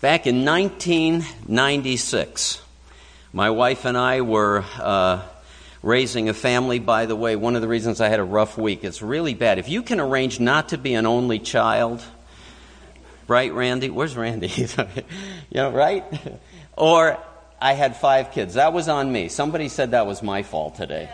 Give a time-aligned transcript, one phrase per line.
[0.00, 2.62] Back in 1996,
[3.32, 5.22] my wife and I were uh,
[5.82, 6.78] raising a family.
[6.78, 9.58] By the way, one of the reasons I had a rough week, it's really bad.
[9.58, 12.00] If you can arrange not to be an only child,
[13.26, 13.90] right, Randy?
[13.90, 14.46] Where's Randy?
[14.56, 14.68] you
[15.54, 16.04] know, right?
[16.76, 17.18] Or
[17.60, 18.54] I had five kids.
[18.54, 19.28] That was on me.
[19.28, 21.10] Somebody said that was my fault today.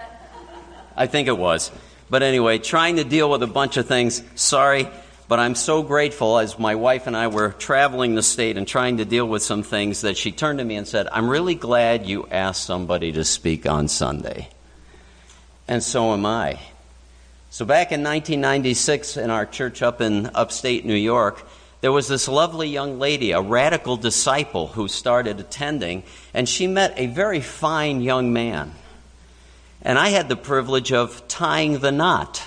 [0.94, 1.70] I think it was.
[2.10, 4.22] But anyway, trying to deal with a bunch of things.
[4.34, 4.90] Sorry,
[5.26, 8.98] but I'm so grateful as my wife and I were traveling the state and trying
[8.98, 12.06] to deal with some things that she turned to me and said, I'm really glad
[12.06, 14.48] you asked somebody to speak on Sunday.
[15.66, 16.60] And so am I.
[17.50, 21.46] So back in 1996 in our church up in upstate New York,
[21.80, 26.02] there was this lovely young lady, a radical disciple who started attending,
[26.32, 28.72] and she met a very fine young man.
[29.82, 32.42] And I had the privilege of tying the knot.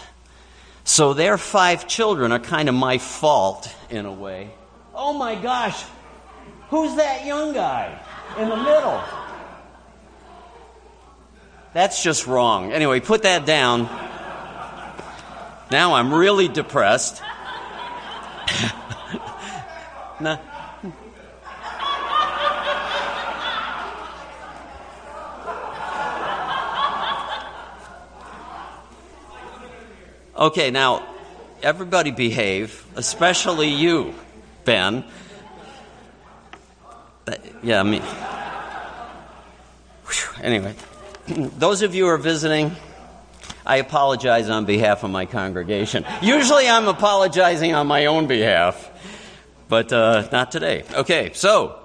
[0.88, 4.52] So their five children are kind of my fault in a way.
[4.96, 5.84] Oh my gosh,
[6.70, 8.00] who's that young guy
[8.38, 9.04] in the middle?
[11.74, 12.72] That's just wrong.
[12.72, 13.84] Anyway, put that down.
[15.70, 17.22] Now I'm really depressed.
[20.20, 20.40] No.
[30.38, 31.08] Okay, now,
[31.64, 34.14] everybody behave, especially you,
[34.66, 35.04] Ben.
[37.64, 38.04] Yeah, I mean.
[40.42, 40.76] Anyway,
[41.28, 42.76] those of you who are visiting,
[43.66, 46.06] I apologize on behalf of my congregation.
[46.22, 48.92] Usually I'm apologizing on my own behalf
[49.68, 50.84] but uh, not today.
[50.94, 51.80] Okay, so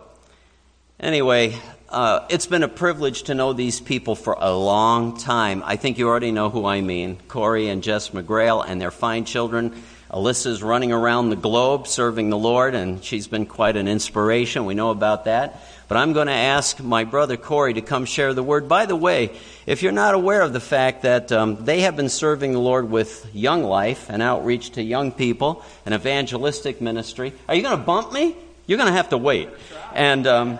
[1.00, 1.56] anyway,
[1.92, 5.62] uh, it's been a privilege to know these people for a long time.
[5.64, 9.26] I think you already know who I mean Corey and Jess McGrail and their fine
[9.26, 9.74] children.
[10.10, 14.64] Alyssa's running around the globe serving the Lord, and she's been quite an inspiration.
[14.64, 15.62] We know about that.
[15.88, 18.68] But I'm going to ask my brother Corey to come share the word.
[18.68, 22.08] By the way, if you're not aware of the fact that um, they have been
[22.08, 27.54] serving the Lord with Young Life and outreach to young people, an evangelistic ministry, are
[27.54, 28.34] you going to bump me?
[28.66, 29.50] You're going to have to wait.
[29.92, 30.26] And.
[30.26, 30.58] Um,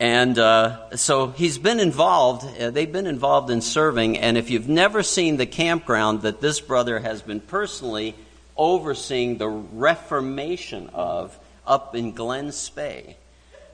[0.00, 4.16] and uh, so he's been involved, uh, they've been involved in serving.
[4.16, 8.14] And if you've never seen the campground that this brother has been personally
[8.56, 13.18] overseeing the reformation of up in Glen Spey,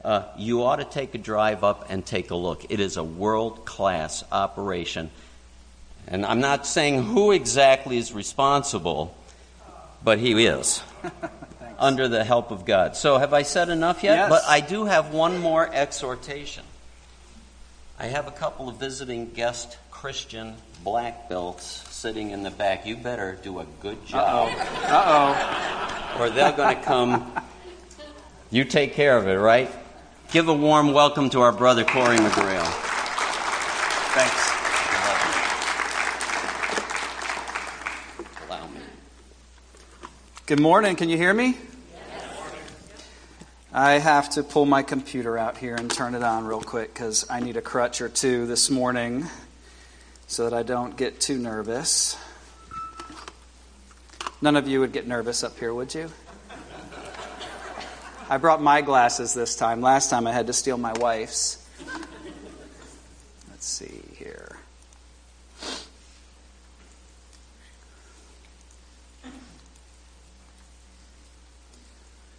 [0.04, 2.66] uh, you ought to take a drive up and take a look.
[2.70, 5.10] It is a world class operation.
[6.08, 9.16] And I'm not saying who exactly is responsible,
[10.02, 10.82] but he is.
[11.78, 12.96] under the help of God.
[12.96, 14.16] So, have I said enough yet?
[14.16, 14.30] Yes.
[14.30, 16.64] But I do have one more exhortation.
[17.98, 20.54] I have a couple of visiting guest Christian
[20.84, 22.86] black belts sitting in the back.
[22.86, 24.50] You better do a good job.
[24.56, 26.20] Uh oh.
[26.20, 27.32] Or they're going to come.
[28.50, 29.70] You take care of it, right?
[30.30, 32.66] Give a warm welcome to our brother Corey McGrail.
[34.12, 34.50] Thanks.
[38.46, 38.80] Allow me.
[40.46, 40.96] Good morning.
[40.96, 41.56] Can you hear me?
[43.78, 47.26] I have to pull my computer out here and turn it on real quick because
[47.28, 49.26] I need a crutch or two this morning
[50.26, 52.16] so that I don't get too nervous.
[54.40, 56.10] None of you would get nervous up here, would you?
[58.30, 59.82] I brought my glasses this time.
[59.82, 61.62] Last time I had to steal my wife's.
[63.50, 64.56] Let's see here.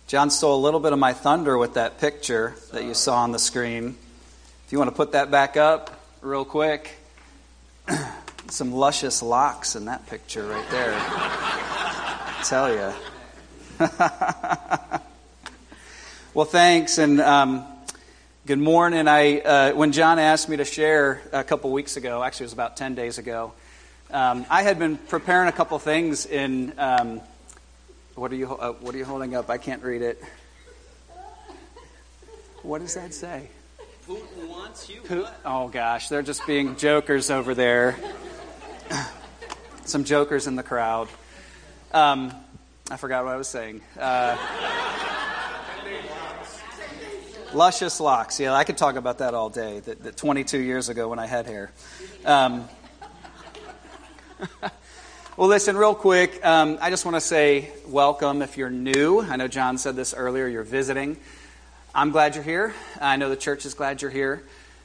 [0.08, 3.34] John stole a little bit of my thunder with that picture that you saw on
[3.34, 3.98] the screen.
[4.66, 6.98] If you want to put that back up real quick,
[8.50, 10.98] some luscious locks in that picture right there.
[12.46, 12.94] Tell you.
[16.34, 17.66] well, thanks, and um,
[18.46, 19.10] good morning.
[19.10, 22.54] I uh, when John asked me to share a couple weeks ago, actually it was
[22.54, 23.52] about ten days ago,
[24.12, 26.74] um, I had been preparing a couple things in.
[26.78, 27.20] Um,
[28.18, 29.50] what are you uh, What are you holding up?
[29.50, 30.22] I can't read it.
[32.64, 33.50] What does that say?
[34.08, 35.02] Putin wants you.
[35.08, 37.96] Who- Oh gosh, they're just being jokers over there.
[39.86, 41.08] Some jokers in the crowd.
[41.94, 42.34] Um,
[42.90, 43.82] I forgot what I was saying.
[44.00, 44.36] Uh,
[47.54, 48.40] luscious locks.
[48.40, 49.80] Yeah, I could talk about that all day.
[49.82, 51.72] That, that 22 years ago when I had hair.
[52.26, 52.68] Um,
[55.38, 56.44] well, listen, real quick.
[56.44, 59.22] Um, I just want to say welcome if you're new.
[59.22, 60.48] I know John said this earlier.
[60.48, 61.16] You're visiting.
[61.94, 62.74] I'm glad you're here.
[63.00, 64.42] I know the church is glad you're here.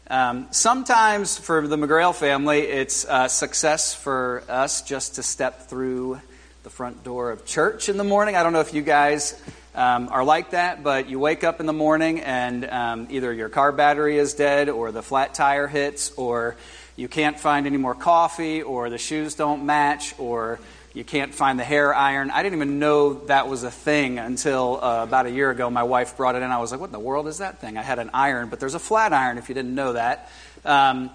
[0.09, 6.21] Um, sometimes for the McGrail family, it's uh, success for us just to step through
[6.65, 8.37] the front door of church in the morning.
[8.37, 9.41] I don't know if you guys
[9.75, 13.49] um, are like that, but you wake up in the morning and um, either your
[13.49, 16.57] car battery is dead, or the flat tire hits, or
[17.03, 20.61] you can't find any more coffee, or the shoes don't match, or
[20.95, 22.31] you can't find the hair iron.
[22.31, 25.69] I didn't even know that was a thing until uh, about a year ago.
[25.69, 26.51] My wife brought it in.
[26.53, 27.77] I was like, what in the world is that thing?
[27.77, 30.31] I had an iron, but there's a flat iron if you didn't know that.
[30.65, 31.11] Um,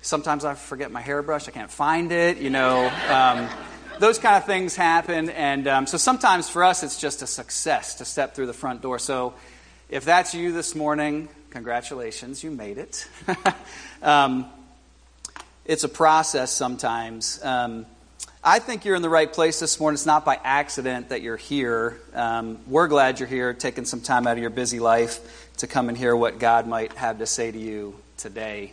[0.00, 1.48] sometimes I forget my hairbrush.
[1.48, 2.88] I can't find it, you know.
[3.10, 3.48] Um,
[3.98, 5.28] those kind of things happen.
[5.28, 8.80] And um, so sometimes for us, it's just a success to step through the front
[8.80, 9.00] door.
[9.00, 9.34] So
[9.88, 13.08] if that's you this morning, congratulations, you made it.
[15.64, 17.42] it's a process sometimes.
[17.42, 17.86] Um,
[18.42, 19.94] I think you're in the right place this morning.
[19.94, 22.00] It's not by accident that you're here.
[22.14, 25.88] Um, we're glad you're here, taking some time out of your busy life to come
[25.88, 28.72] and hear what God might have to say to you today.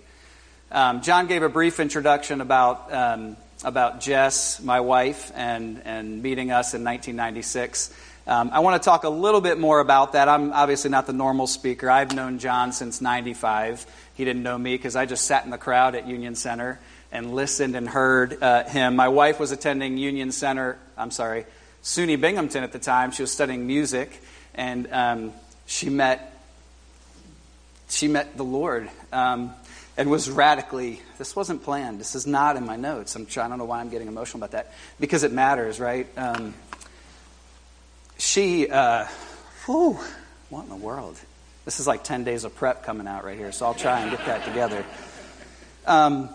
[0.72, 6.52] Um, John gave a brief introduction about um, about Jess, my wife, and, and meeting
[6.52, 7.94] us in 1996.
[8.30, 10.30] Um, I want to talk a little bit more about that.
[10.30, 11.90] I'm obviously not the normal speaker.
[11.90, 13.88] I've known John since 95.
[14.14, 16.80] He didn't know me because I just sat in the crowd at Union Center
[17.12, 18.96] and listened and heard uh, him.
[18.96, 21.48] My wife was attending Union Center, I'm sorry,
[21.82, 23.10] SUNY Binghamton at the time.
[23.10, 24.22] She was studying music,
[24.54, 25.34] and um,
[25.66, 26.40] she met
[27.88, 28.92] she met the Lord.
[29.12, 29.54] Um,
[29.98, 32.00] and was radically, this wasn't planned.
[32.00, 33.16] This is not in my notes.
[33.16, 34.72] I'm trying, I don't know why I'm getting emotional about that.
[35.00, 36.08] Because it matters, right?
[36.16, 36.54] Um,
[38.20, 39.06] she, uh,
[39.66, 39.98] whew,
[40.50, 41.20] what in the world?
[41.66, 44.12] This is like 10 days of prep coming out right here, so I'll try and
[44.12, 44.86] get that together.
[45.88, 46.30] Um,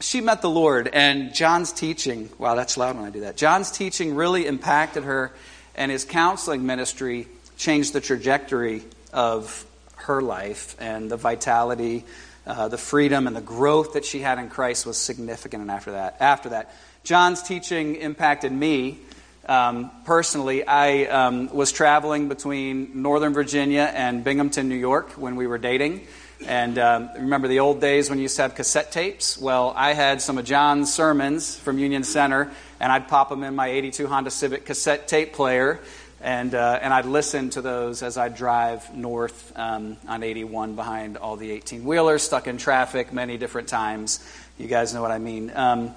[0.00, 3.36] she met the Lord, and John's teaching, wow, that's loud when I do that.
[3.36, 5.32] John's teaching really impacted her,
[5.74, 9.64] and his counseling ministry changed the trajectory of
[9.96, 12.04] her life and the vitality
[12.46, 15.62] uh, the freedom and the growth that she had in Christ was significant.
[15.62, 16.74] And after that, after that,
[17.04, 18.98] John's teaching impacted me
[19.46, 20.66] um, personally.
[20.66, 26.06] I um, was traveling between Northern Virginia and Binghamton, New York, when we were dating.
[26.46, 29.38] And um, remember the old days when you used to have cassette tapes?
[29.38, 32.50] Well, I had some of John's sermons from Union Center,
[32.80, 35.80] and I'd pop them in my 82 Honda Civic cassette tape player
[36.22, 41.16] and, uh, and I'd listen to those as I'd drive north um, on 81 behind
[41.16, 44.24] all the 18 wheelers, stuck in traffic many different times.
[44.56, 45.50] You guys know what I mean.
[45.52, 45.94] Um,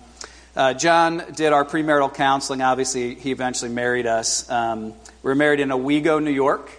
[0.55, 2.61] uh, John did our premarital counseling.
[2.61, 4.49] Obviously, he eventually married us.
[4.49, 6.71] Um, we were married in Owego, New York.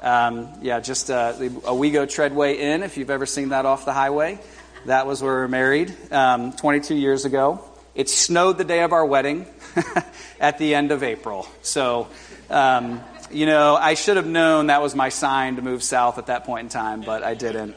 [0.00, 1.34] Um, yeah, just uh,
[1.64, 4.38] Owego Treadway Inn, if you've ever seen that off the highway.
[4.86, 7.62] That was where we were married um, 22 years ago.
[7.94, 9.46] It snowed the day of our wedding
[10.40, 11.48] at the end of April.
[11.62, 12.08] So
[12.48, 16.26] um, you know, I should have known that was my sign to move south at
[16.26, 17.76] that point in time, but I didn't.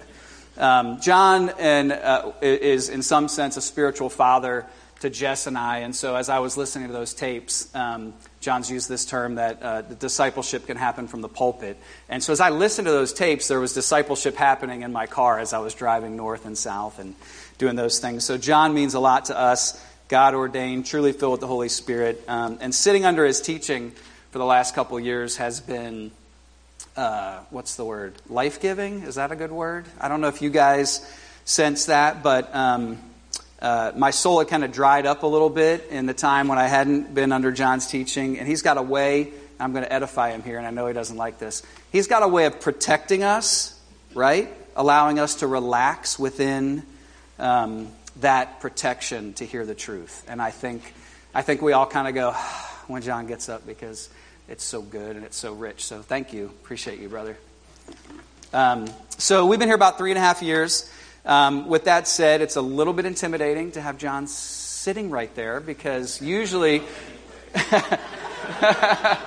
[0.58, 4.66] Um, John and, uh, is, in some sense, a spiritual father
[5.02, 5.80] to Jess and I.
[5.80, 9.62] And so, as I was listening to those tapes, um, John's used this term that
[9.62, 11.78] uh, discipleship can happen from the pulpit.
[12.10, 15.40] And so, as I listened to those tapes, there was discipleship happening in my car
[15.40, 17.16] as I was driving north and south and
[17.58, 18.24] doing those things.
[18.24, 19.84] So, John means a lot to us.
[20.08, 22.24] God ordained, truly filled with the Holy Spirit.
[22.28, 23.92] Um, and sitting under his teaching,
[24.32, 26.12] for the last couple years has been
[26.96, 28.14] uh, what's the word?
[28.30, 29.04] Life giving?
[29.04, 29.86] Is that a good word?
[30.00, 31.06] I don't know if you guys
[31.46, 32.98] sense that, but um,
[33.62, 36.58] uh, my soul had kind of dried up a little bit in the time when
[36.58, 38.40] I hadn't been under John's teaching.
[38.40, 40.94] And he's got a way, I'm going to edify him here, and I know he
[40.94, 41.62] doesn't like this.
[41.92, 43.80] He's got a way of protecting us,
[44.16, 44.52] right?
[44.76, 46.84] Allowing us to relax within
[47.38, 47.90] um,
[48.22, 50.26] that protection to hear the truth.
[50.28, 50.82] And I think,
[51.34, 52.32] I think we all kind of go
[52.88, 54.10] when John gets up because
[54.50, 55.86] it's so good and it's so rich.
[55.86, 56.46] So thank you.
[56.46, 57.38] Appreciate you, brother.
[58.54, 58.88] Um,
[59.20, 60.92] so we've been here about three and a half years.
[61.26, 65.60] Um, with that said, it's a little bit intimidating to have John sitting right there
[65.60, 66.82] because usually.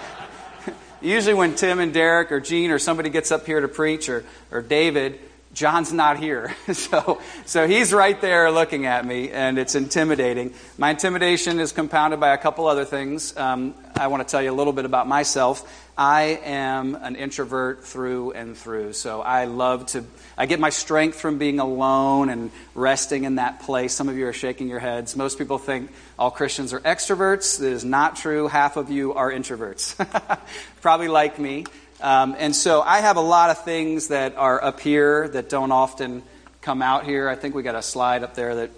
[1.00, 4.24] usually when Tim and Derek or Gene or somebody gets up here to preach or,
[4.50, 5.20] or David,
[5.54, 6.54] John's not here.
[6.72, 10.52] so, so he's right there looking at me, and it's intimidating.
[10.76, 13.36] My intimidation is compounded by a couple other things.
[13.36, 15.82] Um, I want to tell you a little bit about myself.
[15.96, 18.94] I am an introvert through and through.
[18.94, 20.04] So I love to,
[20.36, 23.92] I get my strength from being alone and resting in that place.
[23.92, 25.14] Some of you are shaking your heads.
[25.14, 27.60] Most people think all Christians are extroverts.
[27.60, 28.48] That is not true.
[28.48, 29.94] Half of you are introverts.
[30.80, 31.64] Probably like me.
[32.04, 35.72] Um, and so I have a lot of things that are up here that don't
[35.72, 36.22] often
[36.60, 37.30] come out here.
[37.30, 38.70] I think we got a slide up there that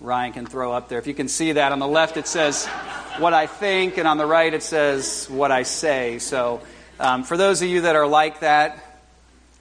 [0.00, 0.98] Ryan can throw up there.
[0.98, 2.66] If you can see that, on the left it says
[3.18, 6.18] what I think, and on the right it says what I say.
[6.18, 6.62] So
[6.98, 9.04] um, for those of you that are like that,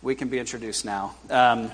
[0.01, 1.13] we can be introduced now.
[1.29, 1.71] Um,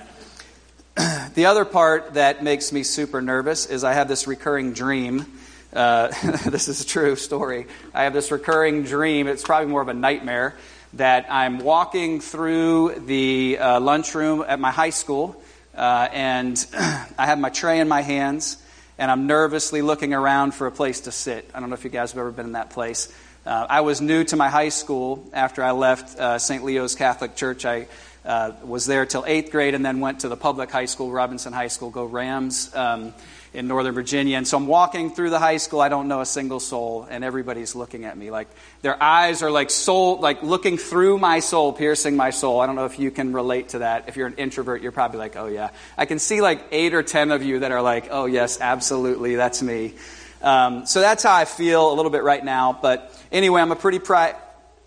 [1.36, 5.26] the other part that makes me super nervous is I have this recurring dream.
[5.72, 6.08] Uh,
[6.50, 7.66] this is a true story.
[7.94, 9.28] I have this recurring dream.
[9.28, 10.56] It's probably more of a nightmare
[10.94, 15.42] that I'm walking through the uh, lunchroom at my high school,
[15.76, 18.58] uh, and I have my tray in my hands,
[18.98, 21.50] and I'm nervously looking around for a place to sit.
[21.54, 23.14] I don't know if you guys have ever been in that place.
[23.46, 26.64] Uh, I was new to my high school after I left uh, St.
[26.64, 27.66] Leo's Catholic Church.
[27.66, 27.88] I
[28.26, 31.54] uh, was there till eighth grade and then went to the public high school, Robinson
[31.54, 32.74] High School, go Rams.
[32.76, 33.14] Um,
[33.54, 34.38] in Northern Virginia.
[34.38, 35.82] And so I'm walking through the high school.
[35.82, 38.30] I don't know a single soul, and everybody's looking at me.
[38.30, 38.48] Like
[38.82, 42.60] their eyes are like soul, like looking through my soul, piercing my soul.
[42.60, 44.08] I don't know if you can relate to that.
[44.08, 45.72] If you're an introvert, you're probably like, oh yeah.
[45.98, 49.36] I can see like eight or ten of you that are like, oh yes, absolutely,
[49.36, 49.96] that's me.
[50.42, 52.78] Um, so that's how I feel a little bit right now.
[52.80, 54.36] But anyway, I'm a pretty pri-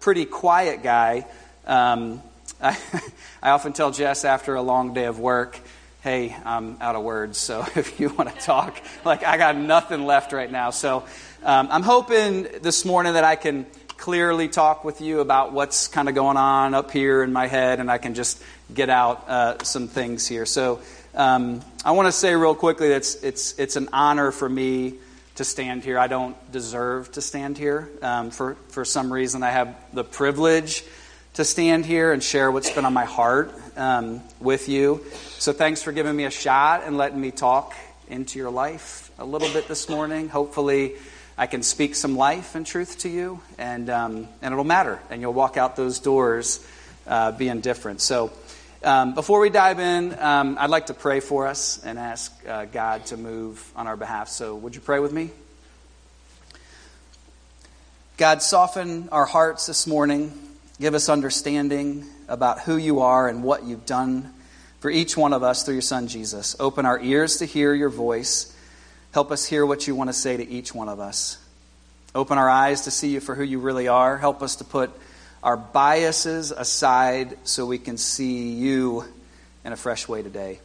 [0.00, 1.26] pretty quiet guy.
[1.66, 2.22] Um,
[2.60, 2.78] I,
[3.42, 5.58] I often tell Jess after a long day of work
[6.02, 10.04] hey, I'm out of words, so if you want to talk, like I got nothing
[10.04, 10.70] left right now.
[10.70, 11.04] So
[11.44, 13.66] um, I'm hoping this morning that I can
[13.96, 17.78] clearly talk with you about what's kind of going on up here in my head,
[17.78, 18.42] and I can just
[18.74, 20.44] get out uh, some things here.
[20.44, 20.80] So
[21.14, 24.94] um, I want to say real quickly that it's, it's, it's an honor for me
[25.36, 26.00] to stand here.
[26.00, 27.88] I don't deserve to stand here.
[28.02, 30.84] Um, for, for some reason, I have the privilege
[31.34, 35.04] to stand here and share what's been on my heart um, with you.
[35.38, 37.74] So thanks for giving me a shot and letting me talk
[38.08, 40.28] into your life a little bit this morning.
[40.28, 40.94] Hopefully,
[41.36, 45.22] I can speak some life and truth to you, and, um, and it'll matter, and
[45.22, 46.64] you'll walk out those doors
[47.06, 48.00] uh, being different.
[48.00, 48.30] So,
[48.84, 52.64] um, before we dive in, um, I'd like to pray for us and ask uh,
[52.66, 54.28] God to move on our behalf.
[54.28, 55.30] So, would you pray with me?
[58.16, 60.32] God, soften our hearts this morning.
[60.82, 64.34] Give us understanding about who you are and what you've done
[64.80, 66.56] for each one of us through your Son, Jesus.
[66.58, 68.52] Open our ears to hear your voice.
[69.12, 71.38] Help us hear what you want to say to each one of us.
[72.16, 74.18] Open our eyes to see you for who you really are.
[74.18, 74.90] Help us to put
[75.40, 79.04] our biases aside so we can see you
[79.64, 80.58] in a fresh way today.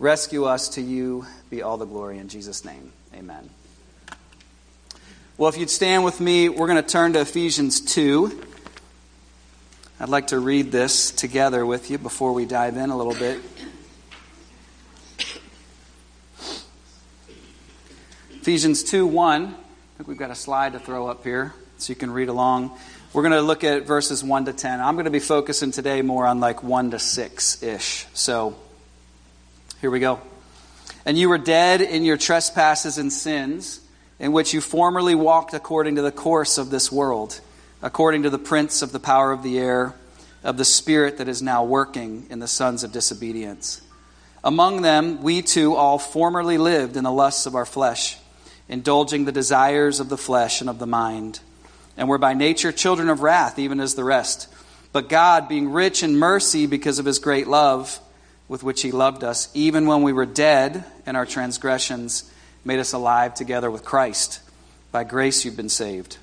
[0.00, 1.26] Rescue us to you.
[1.48, 2.90] Be all the glory in Jesus' name.
[3.14, 3.48] Amen.
[5.36, 8.46] Well, if you'd stand with me, we're going to turn to Ephesians 2.
[10.00, 13.40] I'd like to read this together with you before we dive in a little bit.
[18.30, 19.44] Ephesians 2 1.
[19.46, 19.48] I
[19.96, 22.78] think we've got a slide to throw up here so you can read along.
[23.12, 24.80] We're going to look at verses 1 to 10.
[24.80, 28.06] I'm going to be focusing today more on like 1 to 6 ish.
[28.14, 28.54] So
[29.80, 30.20] here we go.
[31.06, 33.80] And you were dead in your trespasses and sins,
[34.20, 37.40] in which you formerly walked according to the course of this world
[37.82, 39.94] according to the prince of the power of the air,
[40.42, 43.80] of the spirit that is now working in the sons of disobedience.
[44.42, 48.18] Among them, we too all formerly lived in the lusts of our flesh,
[48.68, 51.40] indulging the desires of the flesh and of the mind,
[51.96, 54.48] and were by nature children of wrath, even as the rest.
[54.92, 58.00] But God, being rich in mercy because of his great love
[58.48, 62.32] with which he loved us, even when we were dead in our transgressions,
[62.64, 64.40] made us alive together with Christ.
[64.90, 66.16] By grace you've been saved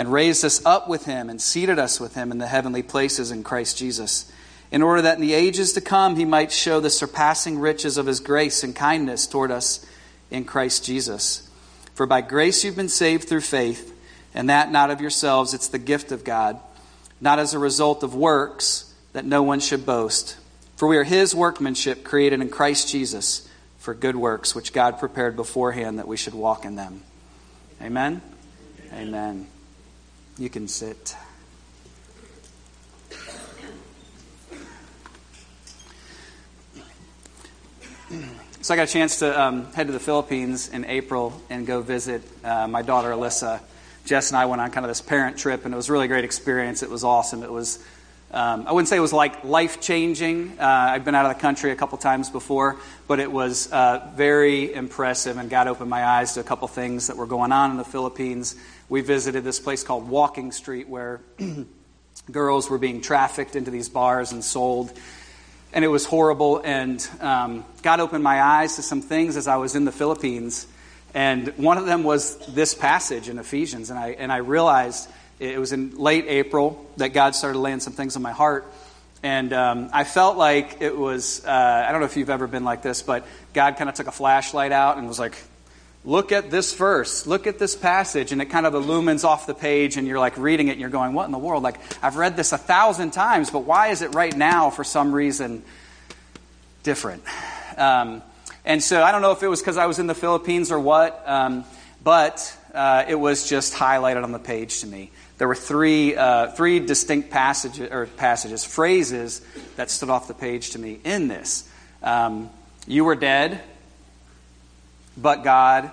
[0.00, 3.30] and raised us up with him and seated us with him in the heavenly places
[3.30, 4.32] in Christ Jesus,
[4.70, 8.06] in order that in the ages to come he might show the surpassing riches of
[8.06, 9.84] his grace and kindness toward us
[10.30, 11.46] in Christ Jesus.
[11.92, 13.94] For by grace you've been saved through faith,
[14.32, 16.58] and that not of yourselves, it's the gift of God,
[17.20, 20.38] not as a result of works, that no one should boast.
[20.76, 25.36] For we are his workmanship, created in Christ Jesus for good works, which God prepared
[25.36, 27.02] beforehand that we should walk in them.
[27.82, 28.22] Amen.
[28.94, 29.46] Amen.
[30.40, 31.14] You can sit.
[38.62, 41.82] So I got a chance to um, head to the Philippines in April and go
[41.82, 43.60] visit uh, my daughter Alyssa.
[44.06, 46.08] Jess and I went on kind of this parent trip, and it was a really
[46.08, 46.82] great experience.
[46.82, 47.42] It was awesome.
[47.42, 47.78] It was
[48.32, 50.56] um, I wouldn't say it was like life changing.
[50.58, 52.76] Uh, I've been out of the country a couple times before,
[53.08, 57.08] but it was uh, very impressive, and God opened my eyes to a couple things
[57.08, 58.54] that were going on in the Philippines
[58.90, 61.20] we visited this place called Walking Street where
[62.30, 64.92] girls were being trafficked into these bars and sold.
[65.72, 66.60] And it was horrible.
[66.62, 70.66] And um, God opened my eyes to some things as I was in the Philippines.
[71.14, 73.90] And one of them was this passage in Ephesians.
[73.90, 77.92] And I, and I realized it was in late April that God started laying some
[77.92, 78.66] things on my heart.
[79.22, 82.64] And um, I felt like it was, uh, I don't know if you've ever been
[82.64, 85.36] like this, but God kind of took a flashlight out and was like,
[86.04, 89.54] look at this verse, look at this passage, and it kind of illumines off the
[89.54, 91.62] page, and you're like reading it, and you're going, What in the world?
[91.62, 95.12] Like, I've read this a thousand times, but why is it right now, for some
[95.12, 95.62] reason,
[96.82, 97.22] different?
[97.76, 98.22] Um,
[98.64, 100.80] and so I don't know if it was because I was in the Philippines or
[100.80, 101.64] what, um,
[102.02, 105.10] but uh, it was just highlighted on the page to me.
[105.38, 109.40] there were three, uh, three distinct passages, or passages, phrases
[109.76, 111.68] that stood off the page to me in this.
[112.02, 112.50] Um,
[112.86, 113.60] you were dead,
[115.20, 115.90] but God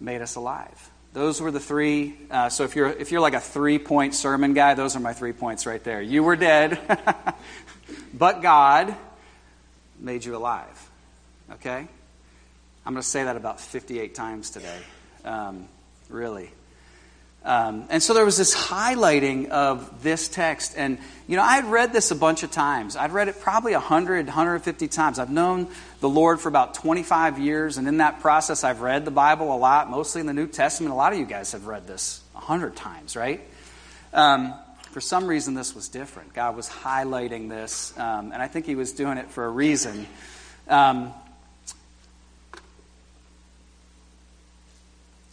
[0.00, 0.90] made us alive.
[1.12, 2.16] Those were the three.
[2.30, 5.12] Uh, so if you're if you're like a three point sermon guy, those are my
[5.12, 6.00] three points right there.
[6.00, 6.80] You were dead,
[8.14, 8.94] but God
[9.98, 10.90] made you alive.
[11.52, 11.86] Okay,
[12.86, 14.78] I'm going to say that about 58 times today.
[15.24, 15.68] Um,
[16.08, 16.50] really.
[17.44, 20.74] Um, and so there was this highlighting of this text.
[20.76, 22.96] And, you know, I had read this a bunch of times.
[22.96, 25.18] I'd read it probably 100, 150 times.
[25.18, 25.66] I've known
[26.00, 27.78] the Lord for about 25 years.
[27.78, 30.92] And in that process, I've read the Bible a lot, mostly in the New Testament.
[30.92, 33.40] A lot of you guys have read this 100 times, right?
[34.12, 34.54] Um,
[34.92, 36.34] for some reason, this was different.
[36.34, 37.96] God was highlighting this.
[37.98, 40.06] Um, and I think He was doing it for a reason.
[40.68, 41.12] Um,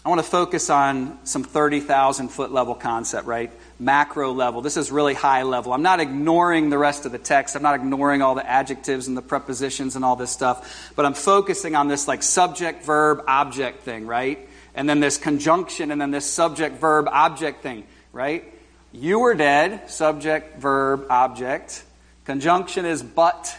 [0.06, 3.52] I want to focus on some 30,000 foot level concept, right?
[3.80, 4.62] Macro level.
[4.62, 5.74] This is really high level.
[5.74, 7.56] I'm not ignoring the rest of the text.
[7.56, 11.14] I'm not ignoring all the adjectives and the prepositions and all this stuff, but I'm
[11.14, 14.48] focusing on this like subject, verb, object thing, right?
[14.74, 18.46] And then this conjunction and then this subject, verb, object thing, right?
[18.94, 21.84] You were dead, subject, verb, object.
[22.24, 23.54] Conjunction is but.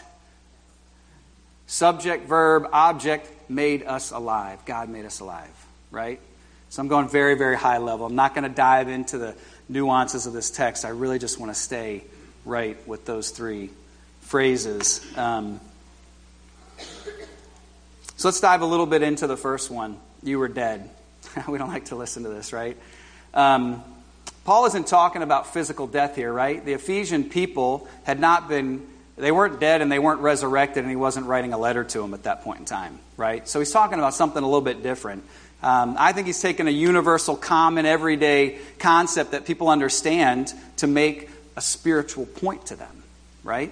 [1.67, 4.65] Subject, verb, object made us alive.
[4.65, 6.19] God made us alive, right?
[6.71, 8.05] So I'm going very, very high level.
[8.05, 9.35] I'm not going to dive into the
[9.67, 10.85] nuances of this text.
[10.85, 12.05] I really just want to stay
[12.45, 13.71] right with those three
[14.21, 15.05] phrases.
[15.17, 15.59] Um,
[18.15, 19.97] so let's dive a little bit into the first one.
[20.23, 20.89] You were dead.
[21.49, 22.77] we don't like to listen to this, right?
[23.33, 23.83] Um,
[24.45, 26.63] Paul isn't talking about physical death here, right?
[26.63, 28.87] The Ephesian people had not been,
[29.17, 32.13] they weren't dead and they weren't resurrected, and he wasn't writing a letter to them
[32.13, 33.45] at that point in time, right?
[33.45, 35.25] So he's talking about something a little bit different.
[35.63, 41.29] Um, I think he's taken a universal, common, everyday concept that people understand to make
[41.55, 43.03] a spiritual point to them,
[43.43, 43.71] right?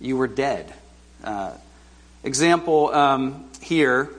[0.00, 0.72] You were dead.
[1.24, 1.52] Uh,
[2.22, 4.10] example um, here.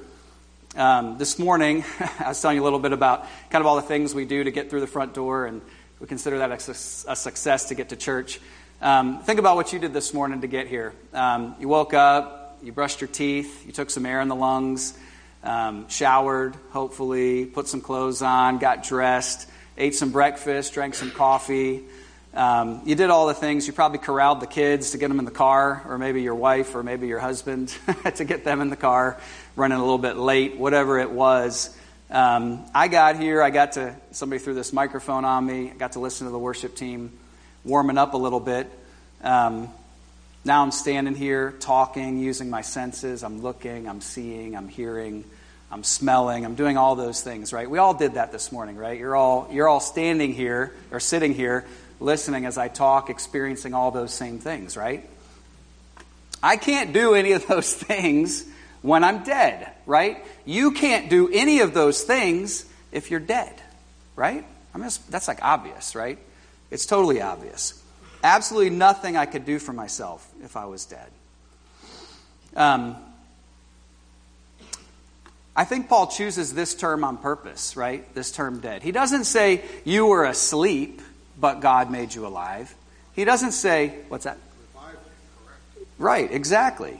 [0.75, 1.85] Um, this morning,
[2.19, 4.43] I was telling you a little bit about kind of all the things we do
[4.43, 5.61] to get through the front door, and
[6.01, 8.41] we consider that a, a success to get to church.
[8.81, 10.93] Um, think about what you did this morning to get here.
[11.13, 14.97] Um, you woke up, you brushed your teeth, you took some air in the lungs,
[15.45, 21.83] um, showered, hopefully, put some clothes on, got dressed, ate some breakfast, drank some coffee.
[22.33, 23.65] Um, you did all the things.
[23.65, 26.75] You probably corralled the kids to get them in the car, or maybe your wife,
[26.75, 27.73] or maybe your husband
[28.15, 29.21] to get them in the car,
[29.55, 31.75] running a little bit late, whatever it was.
[32.09, 35.93] Um, I got here, I got to, somebody threw this microphone on me, I got
[35.93, 37.11] to listen to the worship team
[37.63, 38.69] warming up a little bit.
[39.23, 39.69] Um,
[40.43, 43.23] now I'm standing here talking, using my senses.
[43.23, 45.23] I'm looking, I'm seeing, I'm hearing,
[45.71, 47.69] I'm smelling, I'm doing all those things, right?
[47.69, 48.97] We all did that this morning, right?
[48.99, 51.65] You're all, you're all standing here or sitting here
[51.99, 55.07] listening as I talk, experiencing all those same things, right?
[56.43, 58.45] I can't do any of those things
[58.81, 60.23] when I'm dead, right?
[60.45, 63.53] You can't do any of those things if you're dead,
[64.15, 64.45] right?
[64.73, 66.19] I mean, that's like obvious, right?
[66.69, 67.81] It's totally obvious
[68.25, 71.07] absolutely nothing I could do for myself if I was dead.
[72.55, 72.97] Um,
[75.55, 78.13] I think Paul chooses this term on purpose, right?
[78.13, 78.83] This term dead.
[78.83, 81.01] He doesn't say you were asleep,
[81.39, 82.73] but God made you alive.
[83.13, 84.37] He doesn't say, what's that?
[85.97, 86.99] Right, exactly.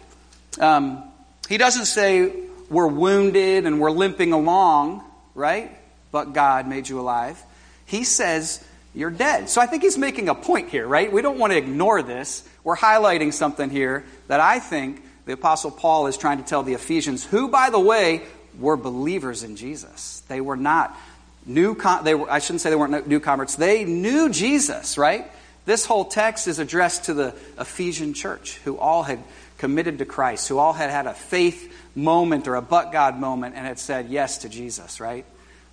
[0.60, 1.04] Um,
[1.50, 2.32] he doesn't say
[2.70, 5.70] we're wounded and we're limping along, right?
[6.12, 7.42] But God made you alive.
[7.86, 9.50] He says you're dead.
[9.50, 11.12] So I think he's making a point here, right?
[11.12, 12.48] We don't want to ignore this.
[12.64, 16.74] We're highlighting something here that I think the Apostle Paul is trying to tell the
[16.74, 18.24] Ephesians, who, by the way,
[18.60, 20.24] were believers in Jesus.
[20.28, 20.98] They were not
[21.46, 23.56] new, they were, I shouldn't say they weren't new converts.
[23.56, 25.30] They knew Jesus, right?
[25.66, 29.20] This whole text is addressed to the Ephesian church, who all had
[29.58, 33.56] committed to Christ, who all had had a faith moment or a but God moment
[33.56, 35.26] and had said yes to Jesus, right?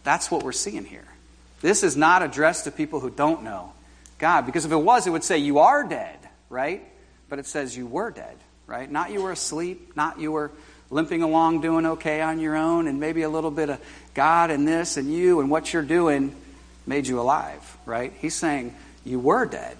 [0.04, 1.04] That's what we're seeing here.
[1.60, 3.72] This is not addressed to people who don't know
[4.18, 6.16] God, because if it was, it would say you are dead,
[6.48, 6.82] right?
[7.28, 8.36] But it says you were dead,
[8.68, 8.90] right?
[8.90, 10.52] Not you were asleep, not you were
[10.92, 13.80] limping along doing okay on your own, and maybe a little bit of
[14.12, 16.36] God and this and you and what you're doing
[16.86, 18.12] made you alive, right?
[18.18, 19.78] He's saying you were dead.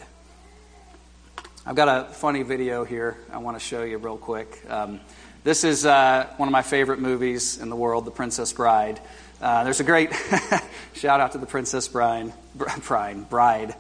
[1.67, 4.59] I've got a funny video here I want to show you real quick.
[4.69, 5.01] Um,
[5.45, 8.99] this is uh, one of my favorite movies in the world, The Princess Bride.
[9.41, 10.13] Uh, there's a great
[10.95, 12.33] shout out to the Princess Bride.
[12.55, 13.29] Bride.
[13.29, 13.75] bride.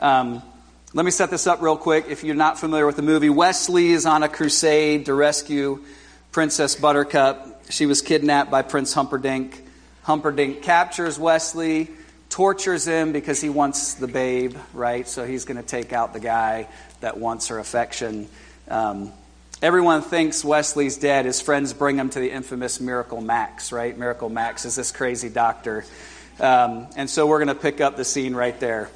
[0.00, 0.40] Um,
[0.94, 2.06] let me set this up real quick.
[2.08, 5.82] If you're not familiar with the movie, Westley is on a crusade to rescue
[6.36, 7.62] Princess Buttercup.
[7.70, 9.58] She was kidnapped by Prince Humperdinck.
[10.02, 11.88] Humperdinck captures Westley,
[12.28, 15.08] tortures him because he wants the babe, right?
[15.08, 16.68] So he's going to take out the guy
[17.00, 18.28] that wants her affection.
[18.68, 19.14] Um,
[19.62, 21.24] everyone thinks Westley's dead.
[21.24, 23.96] His friends bring him to the infamous Miracle Max, right?
[23.96, 25.86] Miracle Max is this crazy doctor.
[26.38, 28.90] Um, and so we're going to pick up the scene right there.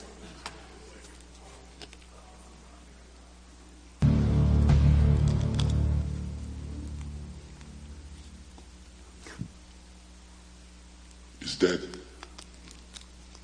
[11.60, 11.80] Dead.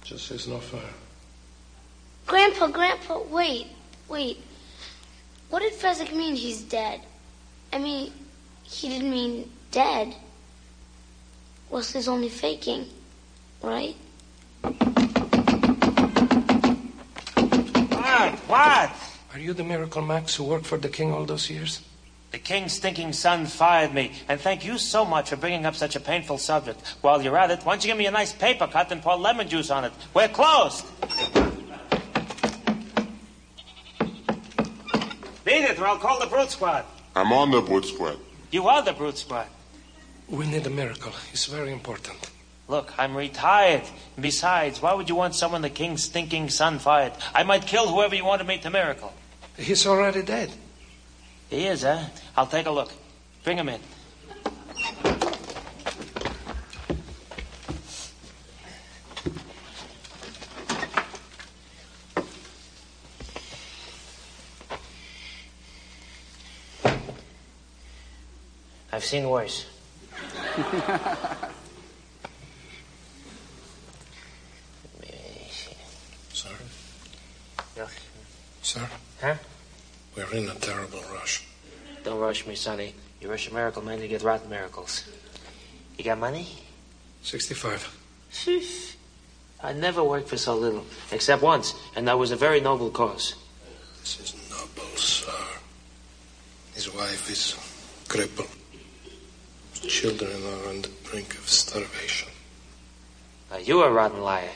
[0.02, 0.80] Just is no fair.
[2.26, 3.66] Grandpa, Grandpa, wait,
[4.08, 4.42] wait.
[5.50, 7.02] What did Fezzik mean he's dead?
[7.74, 8.10] I mean,
[8.62, 10.14] he didn't mean dead.
[11.68, 12.86] Was Westley's only faking,
[13.62, 13.94] right?
[17.90, 18.32] What?
[18.48, 18.96] What?
[19.34, 21.82] Are you the Miracle Max who worked for the king all those years?
[22.32, 25.96] The king's stinking son fired me, and thank you so much for bringing up such
[25.96, 26.80] a painful subject.
[27.00, 29.16] While you're at it, why don't you give me a nice paper cut and pour
[29.16, 29.92] lemon juice on it?
[30.12, 30.84] We're closed.
[35.44, 36.84] Beat it, or I'll call the brute squad.
[37.14, 38.18] I'm on the brute squad.
[38.50, 39.46] You are the brute squad.
[40.28, 41.12] We need a miracle.
[41.32, 42.18] It's very important.
[42.68, 43.82] Look, I'm retired.
[44.16, 47.12] And besides, why would you want someone the king's stinking son fired?
[47.32, 49.14] I might kill whoever you want to make the miracle.
[49.56, 50.50] He's already dead.
[51.50, 52.04] He is, huh?
[52.36, 52.92] I'll take a look.
[53.44, 53.80] Bring him in.
[68.92, 69.66] I've seen worse.
[76.32, 76.48] Sir?
[77.76, 77.90] Look.
[78.62, 78.88] Sir?
[79.20, 79.34] Huh?
[80.32, 81.44] We're in a terrible rush.
[82.02, 82.94] Don't rush me, Sonny.
[83.20, 85.04] You rush a miracle, man, you get rotten miracles.
[85.96, 86.46] You got money?
[87.22, 87.96] 65.
[89.62, 93.34] I never worked for so little, except once, and that was a very noble cause.
[94.00, 95.32] This is noble, sir.
[96.74, 97.56] His wife is
[98.08, 98.48] crippled.
[99.72, 102.28] His children are on the brink of starvation.
[103.50, 104.50] Now, you a rotten liar.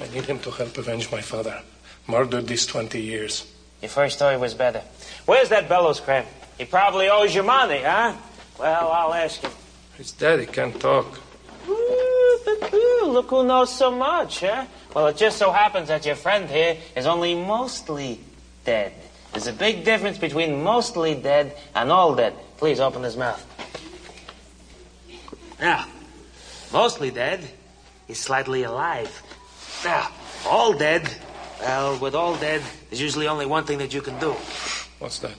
[0.00, 1.62] I need him to help avenge my father.
[2.08, 3.46] Murdered these 20 years.
[3.82, 4.82] Your first story was better.
[5.26, 6.26] Where's that bellows cramp?
[6.58, 8.14] He probably owes you money, huh?
[8.58, 9.50] Well, I'll ask him.
[9.96, 10.40] He's dead.
[10.40, 11.20] He can't talk.
[11.68, 12.38] Ooh,
[12.74, 14.66] ooh, look who knows so much, huh?
[14.94, 18.20] Well, it just so happens that your friend here is only mostly
[18.64, 18.92] dead.
[19.32, 22.34] There's a big difference between mostly dead and all dead.
[22.56, 23.44] Please open his mouth.
[25.60, 25.86] Now,
[26.72, 27.46] mostly dead
[28.08, 29.22] is slightly alive.
[29.84, 30.10] Now,
[30.46, 31.10] all dead,
[31.60, 34.32] well, with all dead, there's usually only one thing that you can do.
[34.98, 35.34] What's that?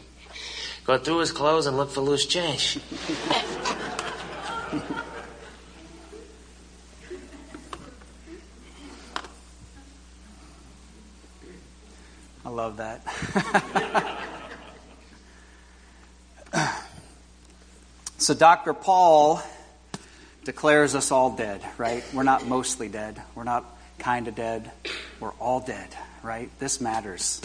[0.86, 2.80] Go through his clothes and look for loose change.
[12.46, 13.04] I love that.
[18.18, 18.74] so, Dr.
[18.74, 19.42] Paul
[20.46, 22.06] declares us all dead, right?
[22.14, 23.22] We're not mostly dead.
[23.36, 24.72] We're not kind of dead.
[25.20, 25.90] We're all dead,
[26.22, 26.50] right?
[26.60, 27.42] This matters.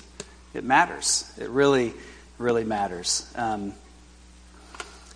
[0.53, 1.33] It matters.
[1.39, 1.95] It really,
[2.39, 3.31] really matters.
[3.35, 3.73] Um,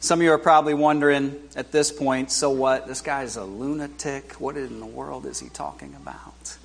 [0.01, 2.87] some of you are probably wondering at this point so what?
[2.87, 4.35] This guy's a lunatic.
[4.35, 6.57] What in the world is he talking about?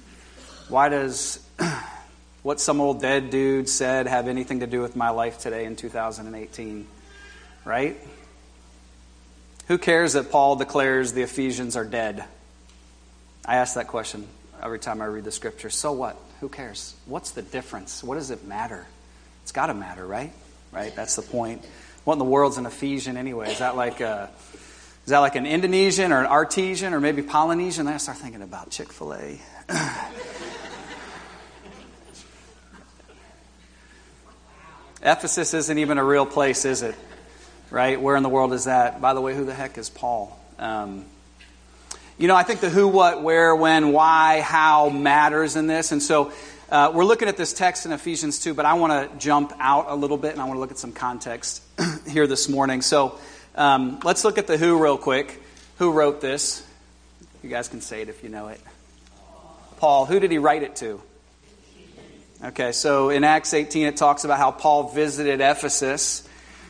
[0.69, 1.45] Why does
[2.43, 5.75] what some old dead dude said have anything to do with my life today in
[5.75, 6.87] 2018?
[7.65, 7.97] Right?
[9.67, 12.23] Who cares that Paul declares the Ephesians are dead?
[13.45, 14.27] I ask that question
[14.61, 15.69] every time I read the scripture.
[15.69, 16.17] So what?
[16.39, 16.95] Who cares?
[17.05, 18.03] What's the difference?
[18.03, 18.85] What does it matter?
[19.43, 20.31] It's got to matter, right?
[20.71, 20.95] Right?
[20.95, 21.65] That's the point.
[22.03, 23.51] What in the world's an Ephesian anyway?
[23.51, 24.29] Is that like a,
[25.05, 27.85] is that like an Indonesian or an Artesian or maybe Polynesian?
[27.85, 29.39] Then I start thinking about Chick Fil A.
[35.03, 36.95] Ephesus isn't even a real place, is it?
[37.71, 37.99] Right?
[37.99, 39.01] Where in the world is that?
[39.01, 40.39] By the way, who the heck is Paul?
[40.59, 41.05] Um,
[42.21, 45.91] you know, I think the who, what, where, when, why, how matters in this.
[45.91, 46.31] And so
[46.69, 49.87] uh, we're looking at this text in Ephesians 2, but I want to jump out
[49.87, 51.63] a little bit and I want to look at some context
[52.07, 52.83] here this morning.
[52.83, 53.17] So
[53.55, 55.41] um, let's look at the who real quick.
[55.79, 56.63] Who wrote this?
[57.41, 58.61] You guys can say it if you know it.
[59.77, 60.05] Paul.
[60.05, 61.01] Who did he write it to?
[62.43, 66.27] Okay, so in Acts 18, it talks about how Paul visited Ephesus,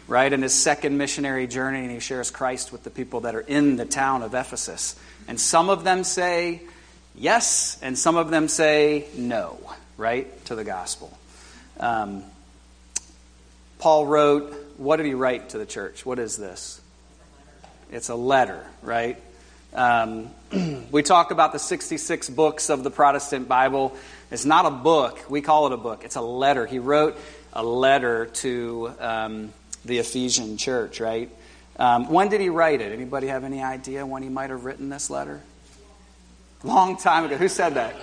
[0.08, 3.42] right, in his second missionary journey, and he shares Christ with the people that are
[3.42, 4.96] in the town of Ephesus.
[5.28, 6.62] And some of them say
[7.16, 9.60] yes, and some of them say no,
[9.98, 11.18] right, to the gospel.
[11.80, 12.24] Um,
[13.80, 16.06] Paul wrote, what did he write to the church?
[16.06, 16.82] What is this?
[17.92, 19.22] It's a letter, right?
[19.74, 20.30] Um,
[20.92, 23.96] we talk about the 66 books of the Protestant Bible.
[24.30, 25.20] It's not a book.
[25.30, 26.04] We call it a book.
[26.04, 26.66] It's a letter.
[26.66, 27.18] He wrote
[27.54, 29.54] a letter to um,
[29.84, 31.30] the Ephesian church, right?
[31.78, 32.92] Um, when did he write it?
[32.92, 35.42] Anybody have any idea when he might have written this letter?
[36.64, 37.38] Long time ago.
[37.38, 37.96] Who said that?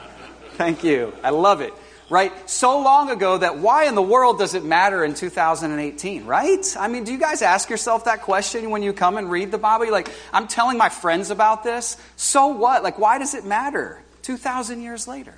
[0.55, 1.13] Thank you.
[1.23, 1.73] I love it.
[2.11, 2.33] Right?
[2.49, 6.77] So long ago that why in the world does it matter in 2018, right?
[6.79, 9.59] I mean, do you guys ask yourself that question when you come and read the
[9.59, 9.85] Bible?
[9.85, 11.99] You're like, I'm telling my friends about this.
[12.17, 12.83] So what?
[12.83, 15.33] Like, why does it matter 2,000 years later,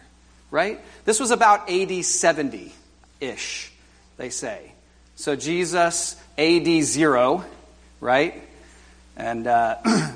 [0.51, 0.81] right?
[1.05, 2.73] This was about AD 70
[3.21, 3.73] ish,
[4.17, 4.73] they say.
[5.15, 7.45] So Jesus, AD 0,
[8.01, 8.43] right?
[9.17, 9.77] And uh,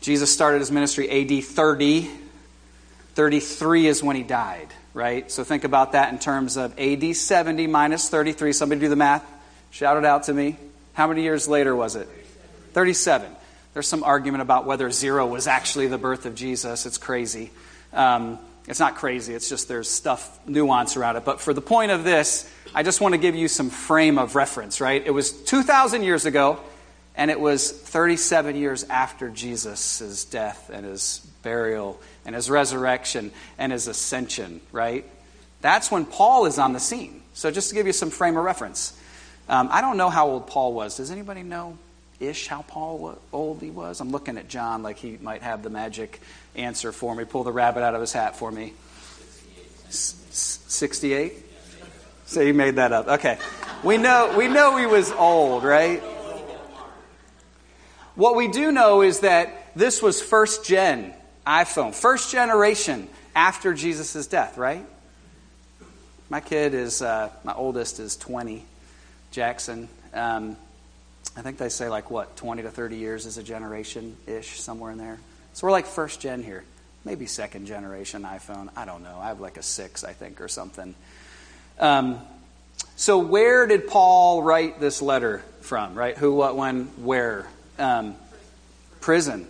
[0.00, 2.10] Jesus started his ministry AD 30.
[3.14, 5.30] 33 is when he died, right?
[5.30, 8.52] So think about that in terms of AD 70 minus 33.
[8.52, 9.24] Somebody do the math.
[9.70, 10.56] Shout it out to me.
[10.94, 12.08] How many years later was it?
[12.72, 13.30] 37.
[13.74, 16.86] There's some argument about whether zero was actually the birth of Jesus.
[16.86, 17.50] It's crazy.
[17.92, 21.24] Um, it's not crazy, it's just there's stuff, nuance around it.
[21.24, 24.36] But for the point of this, I just want to give you some frame of
[24.36, 25.04] reference, right?
[25.04, 26.60] It was 2,000 years ago,
[27.20, 33.72] and it was 37 years after Jesus' death and his burial and his resurrection and
[33.72, 35.04] his ascension, right?
[35.60, 37.20] That's when Paul is on the scene.
[37.34, 38.98] So, just to give you some frame of reference,
[39.50, 40.96] um, I don't know how old Paul was.
[40.96, 41.76] Does anybody know
[42.20, 44.00] ish how Paul old he was?
[44.00, 46.22] I'm looking at John like he might have the magic
[46.56, 47.26] answer for me.
[47.26, 48.72] Pull the rabbit out of his hat for me.
[49.90, 51.34] 68?
[52.24, 53.08] So he made that up.
[53.08, 53.36] Okay.
[53.84, 56.02] We know, we know he was old, right?
[58.14, 61.14] What we do know is that this was first gen
[61.46, 64.84] iPhone, first generation after Jesus' death, right?
[66.28, 68.64] My kid is, uh, my oldest is 20,
[69.30, 69.88] Jackson.
[70.14, 70.56] Um,
[71.36, 74.92] I think they say like what, 20 to 30 years is a generation ish, somewhere
[74.92, 75.18] in there.
[75.52, 76.64] So we're like first gen here.
[77.04, 78.68] Maybe second generation iPhone.
[78.76, 79.18] I don't know.
[79.18, 80.94] I have like a six, I think, or something.
[81.78, 82.20] Um,
[82.96, 86.16] so where did Paul write this letter from, right?
[86.16, 87.46] Who, what, when, where?
[87.80, 88.14] Um,
[89.00, 89.46] prison.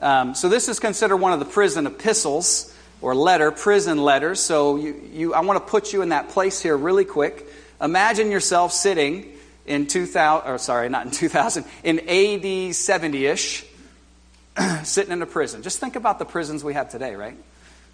[0.00, 4.40] Um, so this is considered one of the prison epistles or letter, prison letters.
[4.40, 7.46] So you, you, I want to put you in that place here really quick.
[7.80, 9.32] Imagine yourself sitting
[9.66, 13.64] in 2000, or sorry, not in 2000, in AD 70-ish,
[14.84, 15.62] sitting in a prison.
[15.62, 17.36] Just think about the prisons we have today, right?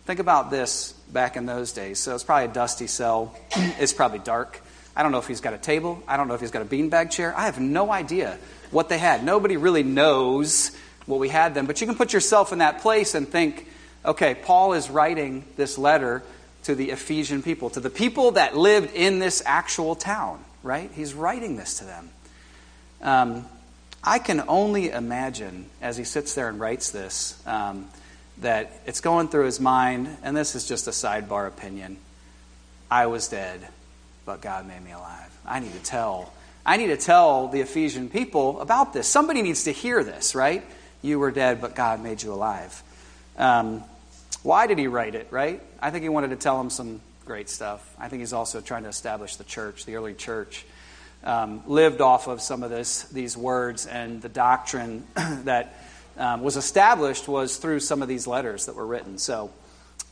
[0.06, 1.98] Think about this back in those days.
[1.98, 3.34] So it's probably a dusty cell.
[3.56, 4.60] it's probably dark.
[4.96, 6.02] I don't know if he's got a table.
[6.07, 7.37] I don't know if he's got a beanbag chair.
[7.37, 8.38] I have no idea
[8.70, 9.24] what they had.
[9.24, 10.70] Nobody really knows
[11.07, 11.66] what we had then.
[11.66, 13.68] But you can put yourself in that place and think,
[14.04, 16.22] okay, Paul is writing this letter
[16.64, 20.90] to the Ephesian people, to the people that lived in this actual town, right?
[20.94, 22.11] He's writing this to them.
[23.02, 23.46] Um,
[24.02, 27.88] I can only imagine as he sits there and writes this um,
[28.38, 31.98] that it's going through his mind, and this is just a sidebar opinion.
[32.90, 33.66] I was dead,
[34.24, 35.30] but God made me alive.
[35.46, 36.32] I need to tell.
[36.66, 39.06] I need to tell the Ephesian people about this.
[39.06, 40.64] Somebody needs to hear this, right?
[41.02, 42.82] You were dead, but God made you alive.
[43.37, 43.84] Um,
[44.42, 45.60] why did he write it, right?
[45.80, 47.94] I think he wanted to tell them some great stuff.
[47.98, 50.64] I think he's also trying to establish the church, the early church.
[51.22, 55.74] Um, lived off of some of this, these words, and the doctrine that
[56.18, 59.16] um, was established was through some of these letters that were written.
[59.16, 59.50] So,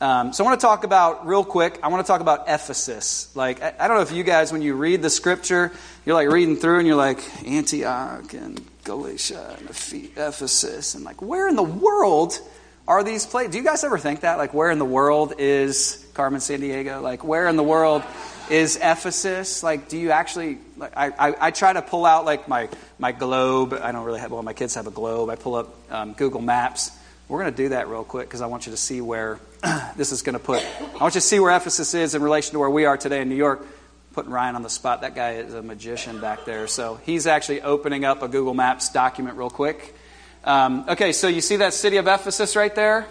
[0.03, 1.79] um, so I want to talk about real quick.
[1.81, 3.33] I want to talk about Ephesus.
[3.37, 5.71] Like I, I, don't know if you guys, when you read the scripture,
[6.05, 10.95] you're like reading through and you're like Antioch and Galatia and Ephesus.
[10.95, 12.37] And like, where in the world
[12.85, 13.53] are these places?
[13.53, 14.37] Do you guys ever think that?
[14.37, 17.01] Like, where in the world is Carmen Sandiego?
[17.01, 18.03] Like, where in the world
[18.49, 19.63] is Ephesus?
[19.63, 22.67] Like, do you actually, like, I, I, I try to pull out like my,
[22.99, 23.71] my globe.
[23.81, 25.29] I don't really have, well, my kids have a globe.
[25.29, 26.91] I pull up um, Google Maps.
[27.27, 29.39] We're going to do that real quick because I want you to see where
[29.95, 32.53] this is going to put, I want you to see where Ephesus is in relation
[32.53, 33.65] to where we are today in New York
[34.13, 35.01] putting Ryan on the spot.
[35.01, 36.67] That guy is a magician back there.
[36.67, 39.95] So he's actually opening up a Google Maps document real quick.
[40.43, 43.07] Um, okay, so you see that city of Ephesus right there?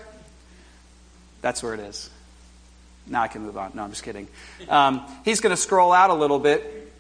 [1.41, 2.09] That's where it is.
[3.07, 3.73] Now I can move on.
[3.75, 4.29] No, I'm just kidding.
[4.69, 6.93] Um, he's going to scroll out a little bit.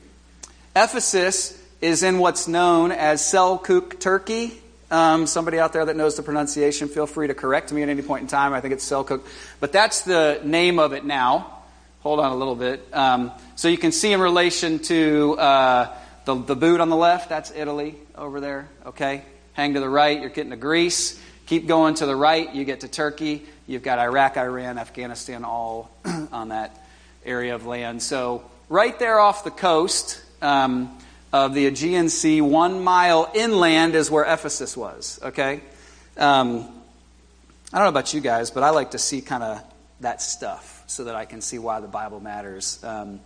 [0.75, 4.61] Ephesus is in what's known as Selkuk, Turkey.
[4.93, 8.03] Um, somebody out there that knows the pronunciation, feel free to correct me at any
[8.03, 8.53] point in time.
[8.53, 9.23] I think it's Selkuk.
[9.59, 11.61] But that's the name of it now.
[12.01, 12.87] Hold on a little bit.
[12.93, 17.31] Um, so you can see in relation to uh, the, the boot on the left,
[17.31, 19.25] that's Italy over there, okay?
[19.55, 21.19] Hang to the right, you're getting to Greece.
[21.47, 23.47] Keep going to the right, you get to Turkey.
[23.67, 26.85] You've got Iraq, Iran, Afghanistan, all on that
[27.25, 28.03] area of land.
[28.03, 30.99] So, right there off the coast um,
[31.33, 35.62] of the Aegean Sea, one mile inland is where Ephesus was, okay?
[36.16, 36.68] Um,
[37.73, 39.64] I don't know about you guys, but I like to see kind of
[40.01, 42.83] that stuff so that I can see why the Bible matters.
[42.85, 43.21] Um,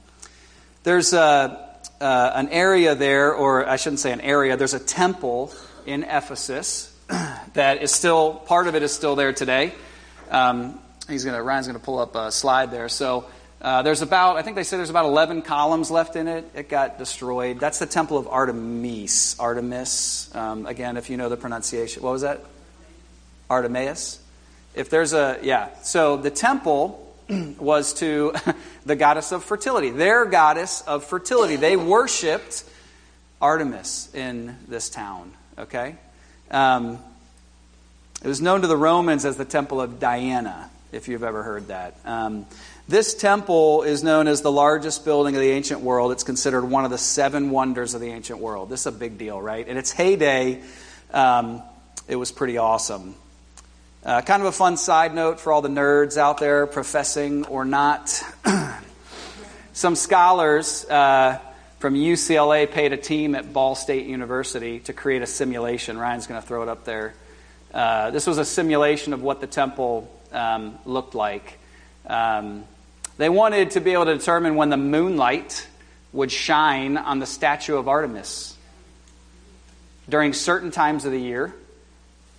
[0.85, 1.69] there's a,
[2.01, 5.53] uh, an area there, or I shouldn't say an area, there's a temple
[5.85, 6.93] in Ephesus
[7.55, 9.73] that is still, part of it is still there today.
[10.31, 12.89] Um, he's gonna, Ryan's going to pull up a slide there.
[12.89, 13.27] So
[13.61, 16.45] uh, there's about, I think they said there's about 11 columns left in it.
[16.55, 17.59] It got destroyed.
[17.59, 19.39] That's the temple of Artemis.
[19.41, 20.35] Artemis.
[20.35, 22.03] Um, again, if you know the pronunciation.
[22.03, 22.41] What was that?
[23.49, 24.21] Artemis.
[24.75, 25.71] If there's a, yeah.
[25.83, 27.03] So the temple
[27.59, 28.35] was to
[28.87, 31.57] the goddess of fertility, their goddess of fertility.
[31.57, 32.65] They worshiped
[33.41, 35.97] Artemis in this town, okay?
[36.51, 36.99] Um,
[38.23, 41.69] it was known to the Romans as the Temple of Diana, if you've ever heard
[41.69, 41.99] that.
[42.05, 42.47] Um,
[42.89, 46.13] this temple is known as the largest building of the ancient world.
[46.13, 48.71] It's considered one of the seven wonders of the ancient world.
[48.71, 49.67] This is a big deal, right?
[49.67, 50.63] In its heyday,
[51.13, 51.63] um,
[52.07, 53.17] it was pretty awesome.
[54.05, 57.65] Uh, kind of a fun side note for all the nerds out there, professing or
[57.65, 58.23] not.
[59.73, 61.41] Some scholars uh,
[61.81, 65.99] from UCLA paid a team at Ball State University to create a simulation.
[65.99, 67.15] Ryan's going to throw it up there.
[67.75, 71.59] Uh, this was a simulation of what the temple um, looked like.
[72.07, 72.65] Um,
[73.19, 75.67] they wanted to be able to determine when the moonlight
[76.13, 78.57] would shine on the statue of Artemis
[80.09, 81.55] during certain times of the year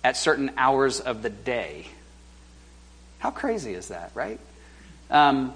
[0.02, 1.86] at certain hours of the day.
[3.18, 4.38] How crazy is that, right?
[5.10, 5.52] Um,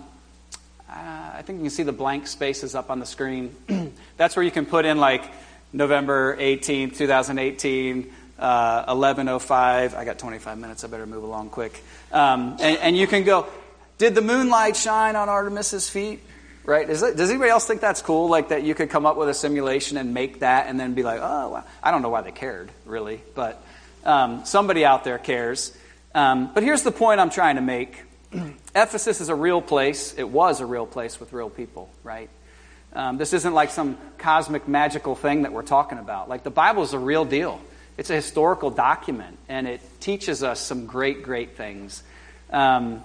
[0.89, 0.95] uh,
[1.35, 3.55] I think you can see the blank spaces up on the screen.
[4.17, 5.25] That's where you can put in like
[5.73, 9.95] November 18th, 2018, uh, 1105.
[9.95, 10.85] I got 25 minutes.
[10.85, 11.83] I better move along quick.
[12.13, 13.47] Um, and, and, you can go,
[14.03, 16.19] did the moonlight shine on Artemis's feet?
[16.65, 16.91] Right?
[16.91, 18.29] It, does anybody else think that's cool?
[18.29, 21.05] Like that you could come up with a simulation and make that and then be
[21.05, 23.23] like, oh, well, I don't know why they cared, really.
[23.37, 23.65] But
[24.05, 25.77] um, somebody out there cares.
[26.17, 27.97] Um, but here's the point I'm trying to make
[28.75, 30.15] Ephesus is a real place.
[30.19, 32.29] It was a real place with real people, right?
[32.95, 36.29] Um, this isn't like some cosmic magical thing that we're talking about.
[36.29, 37.61] Like the Bible is a real deal.
[37.97, 42.03] It's a historical document, and it teaches us some great, great things.
[42.51, 43.05] Um,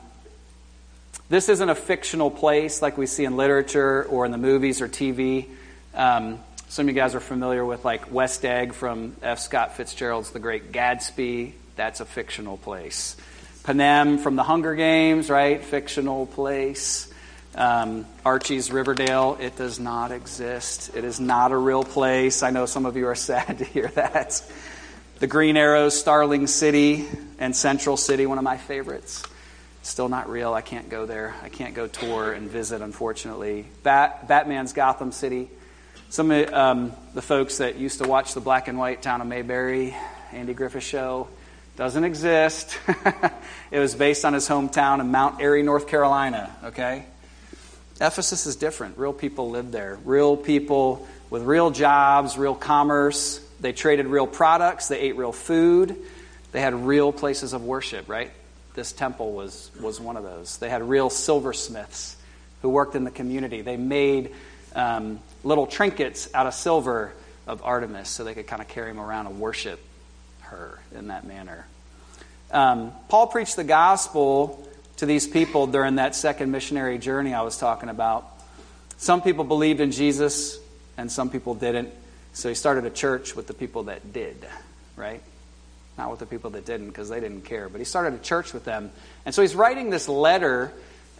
[1.30, 4.88] this isn't a fictional place like we see in literature or in the movies or
[4.88, 5.48] TV.
[5.94, 9.40] Um, some of you guys are familiar with like West Egg from F.
[9.40, 11.54] Scott Fitzgerald's The Great Gatsby.
[11.76, 13.18] That's a fictional place.
[13.64, 15.62] Panem from The Hunger Games, right?
[15.62, 17.12] Fictional place.
[17.56, 20.96] Um, Archie's Riverdale, it does not exist.
[20.96, 22.44] It is not a real place.
[22.44, 24.42] I know some of you are sad to hear that.
[25.20, 27.06] The Green Arrows, Starling City,
[27.40, 29.24] and Central City, one of my favorites.
[29.88, 30.54] Still not real.
[30.54, 31.34] I can't go there.
[31.42, 33.66] I can't go tour and visit, unfortunately.
[33.84, 35.50] Bat, Batman's Gotham City,
[36.10, 39.28] some of um, the folks that used to watch the black and white Town of
[39.28, 39.96] Mayberry,
[40.34, 41.30] Andy Griffith show,
[41.78, 42.78] doesn't exist.
[43.72, 47.06] it was based on his hometown in Mount Airy, North Carolina, okay?
[48.02, 48.98] Ephesus is different.
[48.98, 50.00] Real people lived there.
[50.04, 53.40] Real people with real jobs, real commerce.
[53.62, 54.90] They traded real products.
[54.90, 55.96] They ate real food.
[56.52, 58.32] They had real places of worship, right?
[58.78, 60.58] This temple was, was one of those.
[60.60, 62.16] They had real silversmiths
[62.62, 63.64] who worked in the community.
[63.64, 64.36] They made
[64.76, 67.12] um, little trinkets out of silver
[67.48, 69.80] of Artemis so they could kind of carry them around and worship
[70.42, 71.66] her in that manner.
[72.52, 77.58] Um, Paul preached the gospel to these people during that second missionary journey I was
[77.58, 78.32] talking about.
[78.98, 80.60] Some people believed in Jesus
[80.98, 81.90] and some people didn't.
[82.34, 84.48] So he started a church with the people that did,
[84.96, 85.24] right?
[85.98, 87.70] Not with the people that didn't because they didn't care.
[87.70, 88.92] But he started a church with them.
[89.26, 90.72] And so he's writing this letter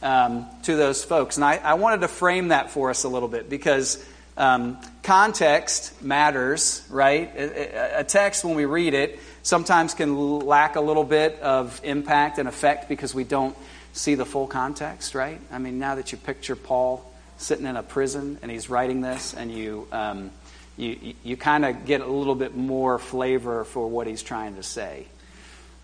[0.02, 1.38] um, to those folks.
[1.38, 4.04] And I, I wanted to frame that for us a little bit because
[4.38, 7.32] um, context matters, right?
[7.36, 12.38] A, a text, when we read it, sometimes can lack a little bit of impact
[12.38, 13.58] and effect because we don't
[13.94, 15.42] see the full context, right?
[15.52, 17.04] I mean, now that you picture Paul
[17.38, 20.30] sitting in a prison and he's writing this, and you um,
[20.78, 24.64] you you kind of get a little bit more flavor for what he's trying to
[24.64, 25.06] say,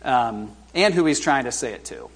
[0.04, 2.10] um, and who he's trying to say it to.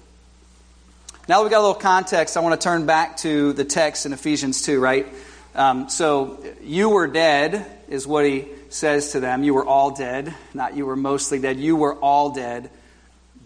[1.28, 4.06] Now that we've got a little context, I want to turn back to the text
[4.06, 5.06] in Ephesians 2, right?
[5.54, 9.42] Um, so, you were dead, is what he says to them.
[9.42, 10.34] You were all dead.
[10.54, 11.58] Not you were mostly dead.
[11.58, 12.70] You were all dead,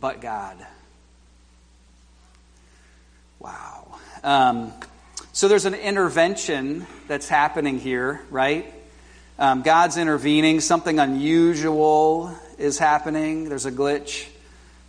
[0.01, 0.65] but God.
[3.41, 3.99] Wow.
[4.23, 4.73] Um,
[5.33, 8.73] so, there's an intervention that's happening here, right?
[9.39, 10.61] Um, God's intervening.
[10.61, 13.49] Something unusual is happening.
[13.49, 14.29] There's a glitch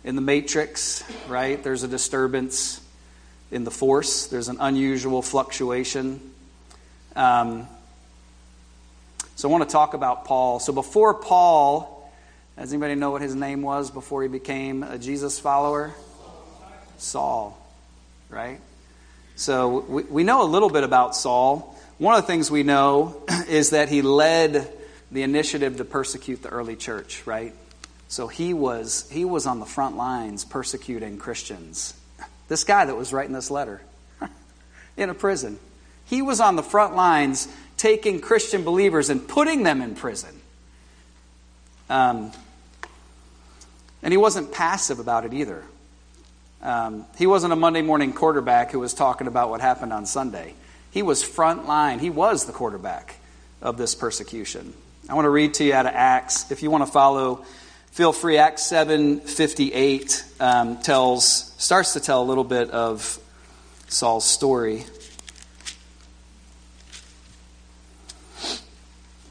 [0.04, 1.62] in the matrix, right?
[1.62, 2.80] There's a disturbance
[3.50, 4.26] in the force.
[4.26, 6.20] There's an unusual fluctuation.
[7.16, 7.66] Um,
[9.34, 10.60] so I want to talk about Paul.
[10.60, 11.94] So before Paul
[12.56, 15.92] Does anybody know what his name was before he became a Jesus follower?
[16.98, 17.58] Saul,
[18.30, 18.60] right?
[19.34, 21.73] So we, we know a little bit about Saul.
[21.98, 24.70] One of the things we know is that he led
[25.12, 27.54] the initiative to persecute the early church, right?
[28.08, 31.94] So he was, he was on the front lines persecuting Christians.
[32.48, 33.80] This guy that was writing this letter
[34.96, 35.58] in a prison,
[36.06, 40.34] he was on the front lines taking Christian believers and putting them in prison.
[41.88, 42.32] Um,
[44.02, 45.62] and he wasn't passive about it either.
[46.60, 50.54] Um, he wasn't a Monday morning quarterback who was talking about what happened on Sunday.
[50.94, 51.98] He was front line.
[51.98, 53.16] He was the quarterback
[53.60, 54.72] of this persecution.
[55.08, 56.52] I want to read to you out of Acts.
[56.52, 57.44] If you want to follow,
[57.90, 58.38] feel free.
[58.38, 63.18] Acts 7:58 um, tells starts to tell a little bit of
[63.88, 64.84] Saul's story.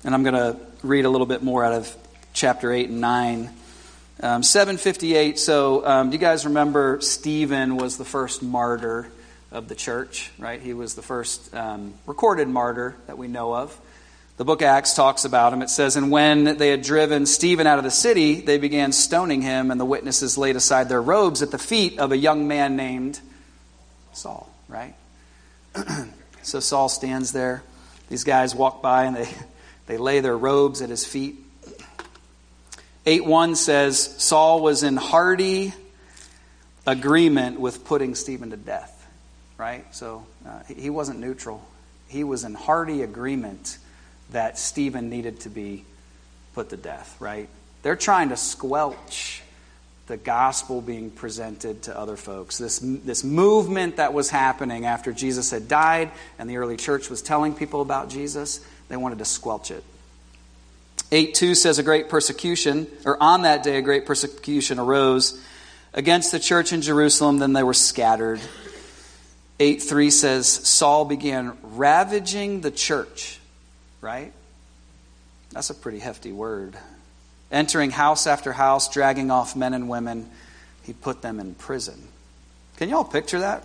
[0.03, 1.95] And I'm going to read a little bit more out of
[2.33, 3.49] chapter 8 and 9.
[4.21, 5.39] Um, 758.
[5.39, 9.09] So, um, do you guys remember Stephen was the first martyr
[9.53, 10.61] of the church, right?
[10.61, 13.79] He was the first um, recorded martyr that we know of.
[14.35, 15.61] The book of Acts talks about him.
[15.61, 19.43] It says, And when they had driven Stephen out of the city, they began stoning
[19.43, 22.75] him, and the witnesses laid aside their robes at the feet of a young man
[22.75, 23.19] named
[24.11, 24.95] Saul, right?
[26.41, 27.63] so Saul stands there.
[28.09, 29.29] These guys walk by and they,
[29.85, 31.35] they lay their robes at his feet.
[33.05, 35.73] 8 1 says, Saul was in hearty
[36.87, 38.92] agreement with putting Stephen to death,
[39.57, 39.85] right?
[39.95, 41.65] So uh, he wasn't neutral.
[42.07, 43.77] He was in hearty agreement
[44.31, 45.85] that Stephen needed to be
[46.53, 47.49] put to death, right?
[47.81, 49.41] They're trying to squelch
[50.07, 52.57] the gospel being presented to other folks.
[52.57, 57.21] This, this movement that was happening after Jesus had died and the early church was
[57.21, 59.83] telling people about Jesus, they wanted to squelch it.
[61.11, 65.39] 8 2 says, A great persecution, or on that day, a great persecution arose
[65.93, 68.41] against the church in Jerusalem, then they were scattered.
[69.63, 73.39] 8 3 says, Saul began ravaging the church
[74.03, 74.33] right?
[75.51, 76.75] That's a pretty hefty word.
[77.51, 80.29] Entering house after house, dragging off men and women,
[80.83, 82.07] he put them in prison.
[82.77, 83.63] Can you all picture that?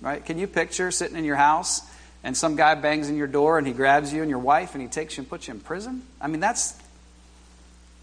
[0.00, 0.24] Right?
[0.24, 1.82] Can you picture sitting in your house
[2.22, 4.82] and some guy bangs in your door and he grabs you and your wife and
[4.82, 6.02] he takes you and puts you in prison?
[6.20, 6.78] I mean, that's.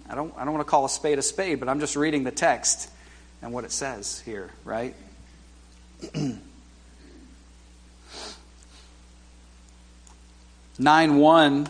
[0.09, 2.25] I don't, I don't want to call a spade a spade, but I'm just reading
[2.25, 2.89] the text
[3.41, 4.93] and what it says here, right?
[10.79, 11.69] 9 1,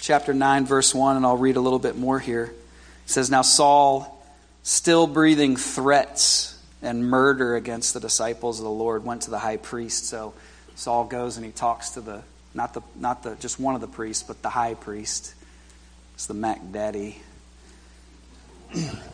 [0.00, 2.44] chapter 9, verse 1, and I'll read a little bit more here.
[2.44, 4.22] It says, Now Saul,
[4.62, 9.56] still breathing threats and murder against the disciples of the Lord, went to the high
[9.56, 10.06] priest.
[10.06, 10.34] So
[10.74, 12.22] Saul goes and he talks to the,
[12.52, 15.34] not the, not the, just one of the priests, but the high priest.
[16.14, 17.22] It's the Mac Daddy.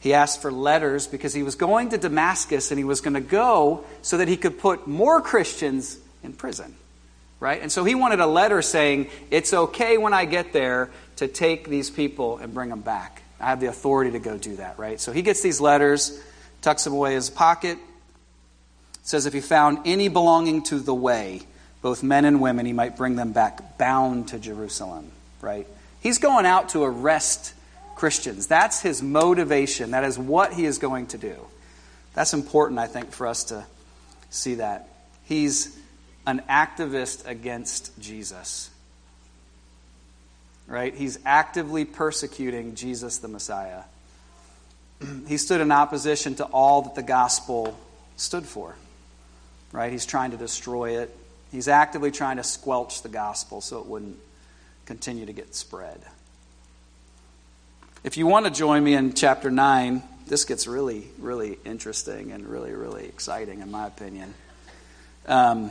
[0.00, 3.20] he asked for letters because he was going to Damascus and he was going to
[3.20, 6.74] go so that he could put more Christians in prison
[7.40, 7.60] right?
[7.60, 11.68] And so he wanted a letter saying, it's okay when I get there to take
[11.68, 13.22] these people and bring them back.
[13.40, 15.00] I have the authority to go do that, right?
[15.00, 16.20] So he gets these letters,
[16.60, 17.78] tucks them away in his pocket,
[19.02, 21.40] says if he found any belonging to the way,
[21.80, 25.66] both men and women, he might bring them back bound to Jerusalem, right?
[26.02, 27.54] He's going out to arrest
[28.00, 28.46] Christians.
[28.46, 29.90] That's his motivation.
[29.90, 31.36] That is what he is going to do.
[32.14, 33.66] That's important, I think, for us to
[34.30, 34.88] see that.
[35.26, 35.78] He's
[36.26, 38.70] an activist against Jesus.
[40.66, 40.94] Right?
[40.94, 43.82] He's actively persecuting Jesus the Messiah.
[45.28, 47.78] he stood in opposition to all that the gospel
[48.16, 48.76] stood for.
[49.72, 49.92] Right?
[49.92, 51.14] He's trying to destroy it.
[51.52, 54.16] He's actively trying to squelch the gospel so it wouldn't
[54.86, 56.00] continue to get spread.
[58.02, 62.48] If you want to join me in chapter 9, this gets really, really interesting and
[62.48, 64.32] really, really exciting, in my opinion.
[65.26, 65.70] Um,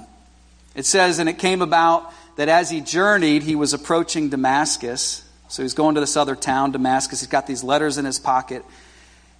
[0.75, 5.27] it says, And it came about that as he journeyed, he was approaching Damascus.
[5.47, 7.21] So he's going to this other town, Damascus.
[7.21, 8.63] He's got these letters in his pocket.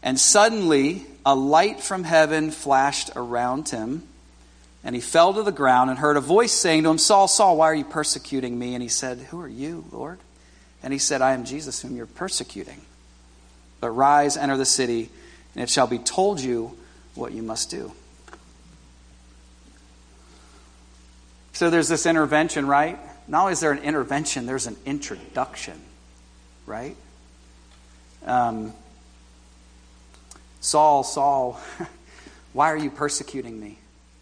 [0.01, 4.01] And suddenly, a light from heaven flashed around him.
[4.83, 7.57] And he fell to the ground and heard a voice saying to him, Saul, Saul,
[7.57, 8.73] why are you persecuting me?
[8.73, 10.17] And he said, Who are you, Lord?
[10.81, 12.81] And he said, I am Jesus, whom you're persecuting.
[13.81, 15.09] But rise, enter the city,
[15.55, 16.77] and it shall be told you
[17.15, 17.91] what you must do.
[21.53, 22.97] So there's this intervention, right?
[23.27, 25.79] Not only is there an intervention, there's an introduction,
[26.65, 26.95] right?
[28.25, 28.73] Um,
[30.61, 31.59] Saul, Saul,
[32.53, 33.77] why are you persecuting me?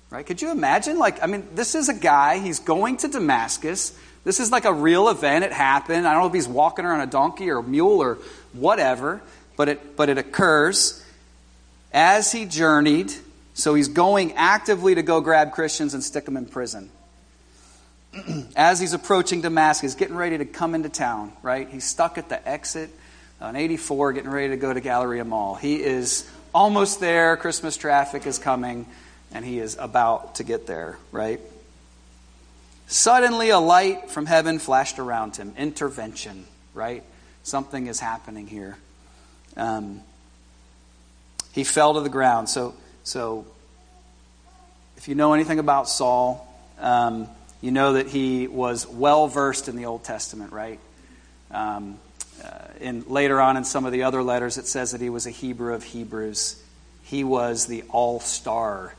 [0.09, 0.25] Right?
[0.25, 0.97] Could you imagine?
[0.97, 3.97] Like, I mean, this is a guy, he's going to Damascus.
[4.27, 5.45] This is like a real event.
[5.45, 6.05] It happened.
[6.05, 8.17] I don't know if he's walking around a donkey or a mule or
[8.51, 9.21] whatever,
[9.55, 11.01] but it, but it occurs
[11.93, 13.13] as he journeyed.
[13.53, 16.89] So he's going actively to go grab Christians and stick them in prison.
[18.57, 21.69] as he's approaching Damascus, getting ready to come into town, right?
[21.69, 22.89] He's stuck at the exit
[23.39, 25.55] on 84, getting ready to go to Galleria Mall.
[25.55, 27.37] He is almost there.
[27.37, 28.87] Christmas traffic is coming,
[29.31, 31.39] and he is about to get there, right?
[32.87, 35.53] Suddenly, a light from heaven flashed around him.
[35.57, 37.03] Intervention, right?
[37.43, 38.77] Something is happening here.
[39.57, 40.01] Um,
[41.51, 42.47] he fell to the ground.
[42.47, 43.45] So, so,
[44.95, 46.47] if you know anything about Saul,
[46.79, 47.27] um,
[47.61, 50.79] you know that he was well versed in the Old Testament, right?
[51.51, 51.99] Um,
[52.41, 55.25] uh, in later on in some of the other letters, it says that he was
[55.25, 56.61] a Hebrew of Hebrews.
[57.03, 58.93] He was the all-star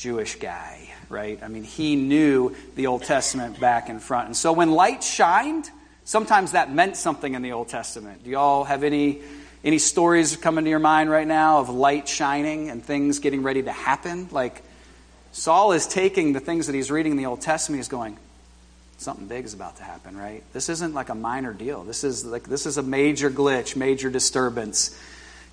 [0.00, 1.42] Jewish guy right?
[1.42, 4.26] I mean, he knew the Old Testament back and front.
[4.26, 5.68] And so when light shined,
[6.04, 8.24] sometimes that meant something in the Old Testament.
[8.24, 9.20] Do y'all have any
[9.62, 13.62] any stories coming to your mind right now of light shining and things getting ready
[13.62, 14.28] to happen?
[14.30, 14.62] Like
[15.32, 18.16] Saul is taking the things that he's reading in the Old Testament, he's going,
[18.96, 20.42] something big is about to happen, right?
[20.54, 21.82] This isn't like a minor deal.
[21.82, 24.98] This is like this is a major glitch, major disturbance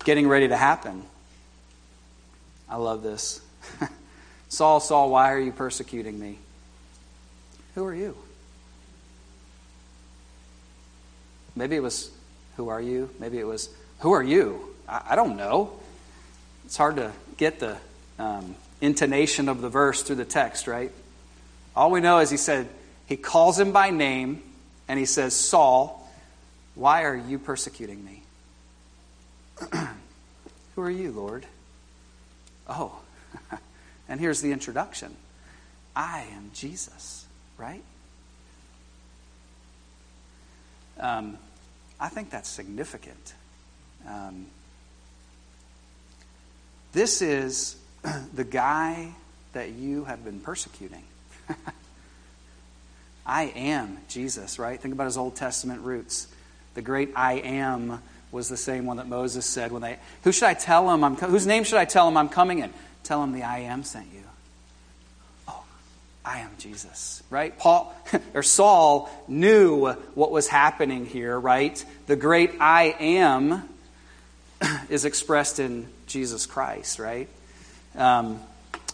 [0.04, 1.02] getting ready to happen.
[2.70, 3.40] I love this.
[4.48, 6.38] Saul, Saul, why are you persecuting me?
[7.74, 8.16] Who are you?
[11.54, 12.10] Maybe it was,
[12.56, 13.10] Who are you?
[13.18, 13.68] Maybe it was,
[14.00, 14.74] Who are you?
[14.88, 15.72] I, I don't know.
[16.64, 17.76] It's hard to get the
[18.18, 20.92] um, intonation of the verse through the text, right?
[21.76, 22.68] All we know is he said,
[23.06, 24.42] He calls him by name,
[24.88, 26.08] and he says, Saul,
[26.74, 28.22] why are you persecuting me?
[30.76, 31.44] Who are you, Lord?
[32.68, 32.92] Oh,
[34.08, 35.14] And here's the introduction
[35.94, 37.82] I am Jesus, right?
[41.00, 41.38] Um,
[42.00, 43.34] I think that's significant.
[44.06, 44.46] Um,
[46.92, 47.76] this is
[48.34, 49.10] the guy
[49.52, 51.04] that you have been persecuting.
[53.26, 54.80] I am Jesus, right?
[54.80, 56.28] Think about his Old Testament roots.
[56.74, 58.00] The great I am
[58.30, 61.16] was the same one that Moses said when they, who should I tell him I'm,
[61.16, 62.72] whose name should I tell him I'm coming in?
[63.08, 64.20] Tell him the I am sent you.
[65.48, 65.64] Oh,
[66.26, 67.58] I am Jesus, right?
[67.58, 67.94] Paul
[68.34, 71.82] or Saul knew what was happening here, right?
[72.06, 73.66] The great I am
[74.90, 77.30] is expressed in Jesus Christ, right?
[77.96, 78.42] Um,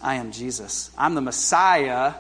[0.00, 0.92] I am Jesus.
[0.96, 2.14] I'm the Messiah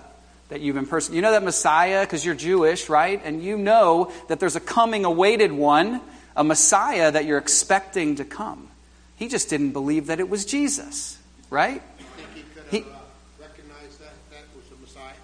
[0.48, 1.18] that you've been persecuting.
[1.18, 3.22] You know that Messiah because you're Jewish, right?
[3.24, 6.00] And you know that there's a coming awaited one,
[6.34, 8.66] a Messiah that you're expecting to come.
[9.14, 11.20] He just didn't believe that it was Jesus
[11.50, 11.82] right?
[11.98, 12.96] You think he could have he, uh,
[13.40, 15.14] recognized that that was the Messiah?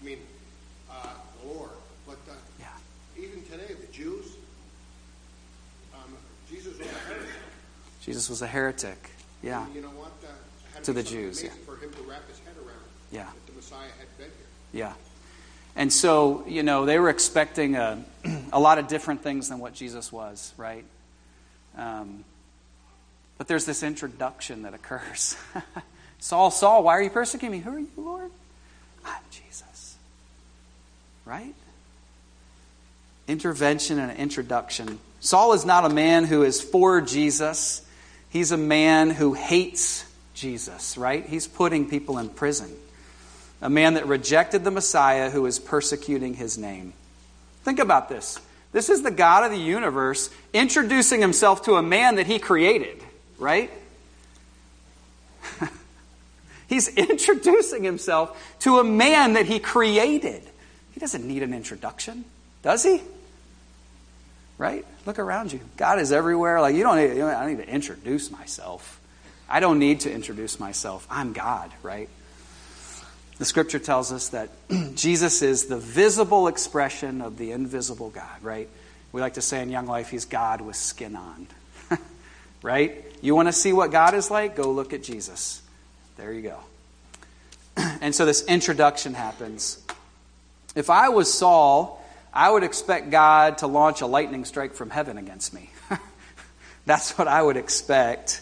[0.00, 0.18] I mean,
[0.90, 1.08] uh,
[1.42, 1.70] the Lord.
[2.06, 2.66] But uh, yeah.
[3.16, 4.26] even today, the Jews,
[5.94, 6.14] um,
[6.48, 7.28] Jesus was a heretic.
[8.02, 9.10] Jesus was a heretic.
[9.42, 9.64] Yeah.
[9.66, 10.12] And you know what?
[10.24, 11.50] Uh, to the Jews, yeah.
[11.66, 12.78] For him to wrap his head around.
[13.10, 13.24] Yeah.
[13.24, 14.80] That the Messiah had been here.
[14.86, 14.92] Yeah.
[15.76, 18.02] And so, you know, they were expecting a,
[18.52, 20.84] a lot of different things than what Jesus was, right?
[21.76, 22.24] Um,
[23.38, 25.36] but there's this introduction that occurs.
[26.18, 27.64] Saul, Saul, why are you persecuting me?
[27.64, 28.30] Who are you, Lord?
[29.04, 29.96] I'm Jesus.
[31.24, 31.54] Right?
[33.28, 34.98] Intervention and introduction.
[35.20, 37.86] Saul is not a man who is for Jesus.
[38.30, 41.24] He's a man who hates Jesus, right?
[41.24, 42.70] He's putting people in prison.
[43.62, 46.92] A man that rejected the Messiah who is persecuting his name.
[47.62, 48.40] Think about this.
[48.72, 53.02] This is the God of the universe introducing himself to a man that he created
[53.38, 53.70] right?
[56.68, 60.42] He's introducing himself to a man that he created.
[60.92, 62.24] He doesn't need an introduction,
[62.62, 63.00] does he?
[64.58, 64.84] Right?
[65.06, 65.60] Look around you.
[65.76, 66.60] God is everywhere.
[66.60, 69.00] Like you don't need, you know, I need to introduce myself.
[69.48, 71.06] I don't need to introduce myself.
[71.10, 72.08] I'm God, right?
[73.38, 74.50] The scripture tells us that
[74.94, 78.68] Jesus is the visible expression of the invisible God, right?
[79.12, 81.46] We like to say in Young Life, he's God with skin on
[82.62, 83.04] right?
[83.20, 84.56] You want to see what God is like?
[84.56, 85.62] Go look at Jesus.
[86.16, 86.58] There you go.
[88.00, 89.84] And so this introduction happens.
[90.74, 95.18] If I was Saul, I would expect God to launch a lightning strike from heaven
[95.18, 95.70] against me.
[96.86, 98.40] That's what I would expect,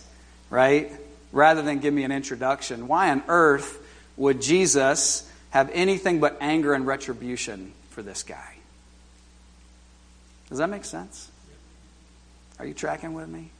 [0.50, 0.90] right?
[1.32, 2.88] Rather than give me an introduction.
[2.88, 3.78] Why on earth
[4.16, 8.56] would Jesus have anything but anger and retribution for this guy?
[10.48, 11.30] Does that make sense?
[12.58, 13.50] Are you tracking with me?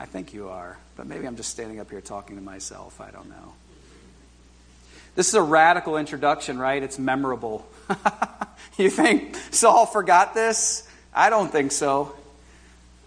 [0.00, 3.00] I think you are, but maybe I'm just standing up here talking to myself.
[3.00, 3.52] I don't know.
[5.16, 6.80] This is a radical introduction, right?
[6.80, 7.66] It's memorable.
[8.78, 10.88] you think Saul forgot this?
[11.12, 12.14] I don't think so.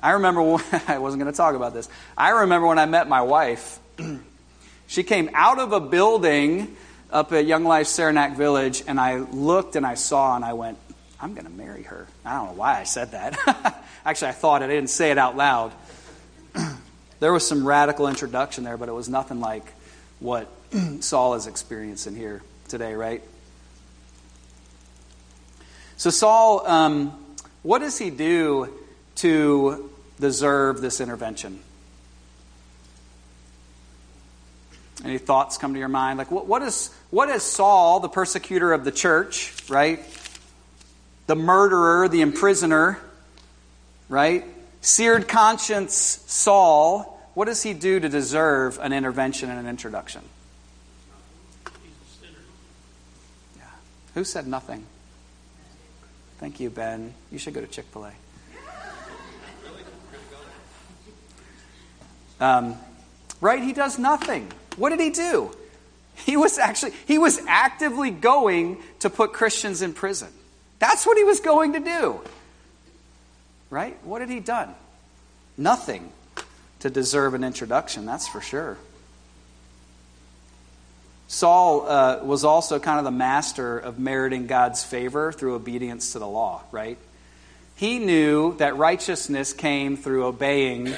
[0.04, 1.88] I remember when, I wasn't going to talk about this.
[2.18, 3.80] I remember when I met my wife.
[4.88, 6.76] she came out of a building
[7.12, 10.78] up at Young Life Saranac Village, and I looked and I saw and I went,
[11.22, 12.08] I'm going to marry her.
[12.26, 13.86] I don't know why I said that.
[14.06, 14.66] Actually, I thought it.
[14.66, 15.72] I didn't say it out loud.
[17.22, 19.64] There was some radical introduction there, but it was nothing like
[20.20, 20.50] what
[21.02, 23.22] Saul is experiencing here today, right?
[25.98, 27.14] So, Saul, um,
[27.62, 28.74] what does he do
[29.18, 31.60] to deserve this intervention?
[35.06, 36.18] Any thoughts come to your mind?
[36.18, 40.00] Like, what, what, is, what is Saul, the persecutor of the church, right?
[41.28, 42.98] The murderer, the imprisoner,
[44.10, 44.44] right?
[44.82, 45.94] Seared conscience
[46.26, 50.22] Saul, what does he do to deserve an intervention and an introduction?
[53.58, 53.64] Yeah.
[54.16, 54.86] Who said nothing?
[56.40, 57.14] Thank you, Ben.
[57.32, 58.12] You should go to Chick fil A.
[62.42, 62.76] Um,
[63.40, 63.62] right?
[63.62, 64.52] He does nothing.
[64.76, 65.56] What did he do?
[66.16, 70.30] He was actually, he was actively going to put Christians in prison.
[70.80, 72.20] That's what he was going to do.
[73.70, 73.98] Right?
[74.04, 74.74] What had he done?
[75.58, 76.12] Nothing
[76.82, 78.78] to deserve an introduction, that's for sure.
[81.28, 86.20] Saul uh, was also kind of the master of meriting God's favor through obedience to
[86.20, 86.98] the law, right?
[87.76, 90.94] He knew that righteousness came through obeying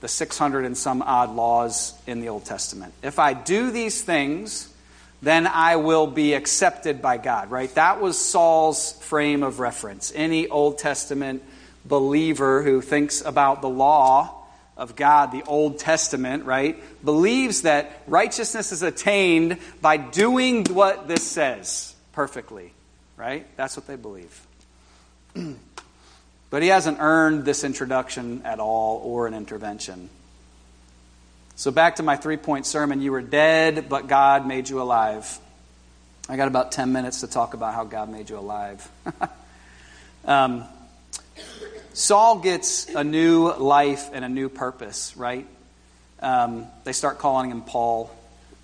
[0.00, 2.94] the 600 and some odd laws in the Old Testament.
[3.02, 4.72] If I do these things,
[5.20, 7.72] then I will be accepted by God, right?
[7.74, 10.12] That was Saul's frame of reference.
[10.14, 11.42] Any Old Testament
[11.84, 14.41] believer who thinks about the law
[14.76, 21.22] of God, the Old Testament, right, believes that righteousness is attained by doing what this
[21.22, 22.72] says perfectly,
[23.16, 23.46] right?
[23.56, 24.46] That's what they believe.
[26.50, 30.08] but he hasn't earned this introduction at all or an intervention.
[31.54, 35.38] So, back to my three point sermon you were dead, but God made you alive.
[36.28, 38.88] I got about 10 minutes to talk about how God made you alive.
[40.24, 40.64] um,
[41.94, 45.46] Saul gets a new life and a new purpose, right?
[46.20, 48.10] Um, they start calling him Paul,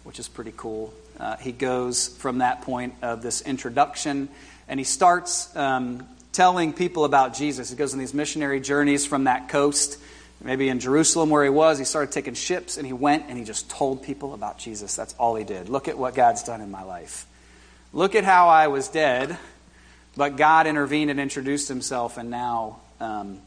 [0.05, 0.95] which is pretty cool.
[1.21, 4.31] Uh, he goes from that point of this introduction
[4.67, 7.69] and he starts um, telling people about Jesus.
[7.69, 9.99] He goes on these missionary journeys from that coast,
[10.43, 11.79] maybe in Jerusalem where he was.
[11.79, 14.97] He started taking ships and he went and he just told people about Jesus.
[14.97, 15.69] That's all he did.
[15.69, 17.27] Look at what God's done in my life.
[17.93, 19.37] Look at how I was dead,
[20.17, 23.41] but God intervened and introduced himself, and now um,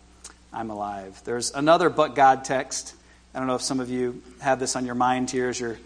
[0.53, 1.21] I'm alive.
[1.23, 2.93] There's another but God text.
[3.33, 5.77] I don't know if some of you have this on your mind here as you're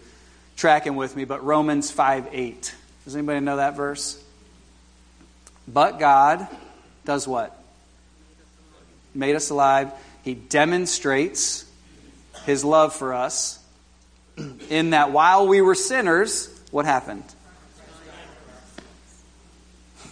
[0.56, 2.74] tracking with me, but Romans 5 8.
[3.04, 4.22] Does anybody know that verse?
[5.68, 6.46] But God
[7.04, 7.62] does what?
[9.14, 9.92] Made us alive.
[10.24, 11.64] He demonstrates
[12.44, 13.58] his love for us
[14.68, 17.24] in that while we were sinners, what happened?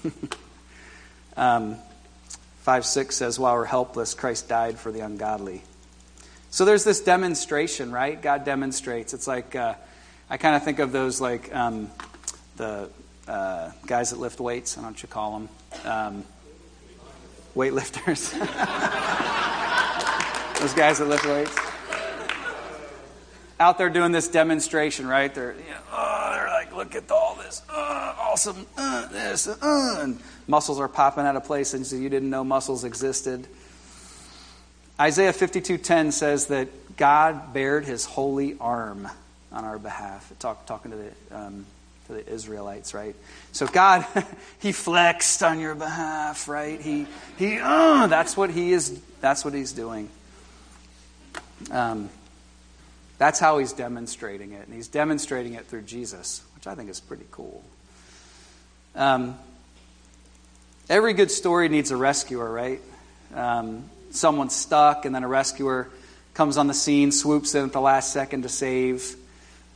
[1.37, 1.77] um,
[2.65, 5.63] 5 6 says, While we're helpless, Christ died for the ungodly.
[6.49, 8.21] So there's this demonstration, right?
[8.21, 9.13] God demonstrates.
[9.13, 9.75] It's like, uh,
[10.31, 11.91] I kind of think of those like um,
[12.57, 12.89] the
[13.29, 14.79] uh, guys that lift weights.
[14.79, 15.49] I don't know what you call them.
[15.85, 16.25] Um,
[17.55, 18.33] weightlifters.
[20.59, 21.55] those guys that lift weights.
[23.61, 25.35] Out there doing this demonstration, right?
[25.35, 26.14] They're, you know, oh,
[26.85, 27.63] look at all this.
[27.69, 28.67] Uh, awesome.
[28.77, 29.49] Uh, this.
[29.49, 33.47] Uh, and muscles are popping out of places you didn't know muscles existed.
[35.01, 39.09] Isaiah 52:10 says that God bared his holy arm
[39.51, 40.31] on our behalf.
[40.39, 41.67] Talk, talking to the, um,
[42.07, 43.17] to the Israelites, right?
[43.53, 44.07] So God,
[44.61, 46.81] he flexed on your behalf, right?
[46.81, 47.07] He,
[47.39, 50.11] he, uh, that's what he is, that's what he's doing.
[51.71, 52.11] Um,
[53.19, 54.67] that's how he's demonstrating it.
[54.67, 57.63] And he's demonstrating it through Jesus, which I think is pretty cool.
[58.95, 59.37] Um,
[60.89, 62.81] Every good story needs a rescuer, right?
[63.35, 65.89] Um, someone's stuck, and then a rescuer
[66.35, 69.17] comes on the scene, swoops in at the last second to save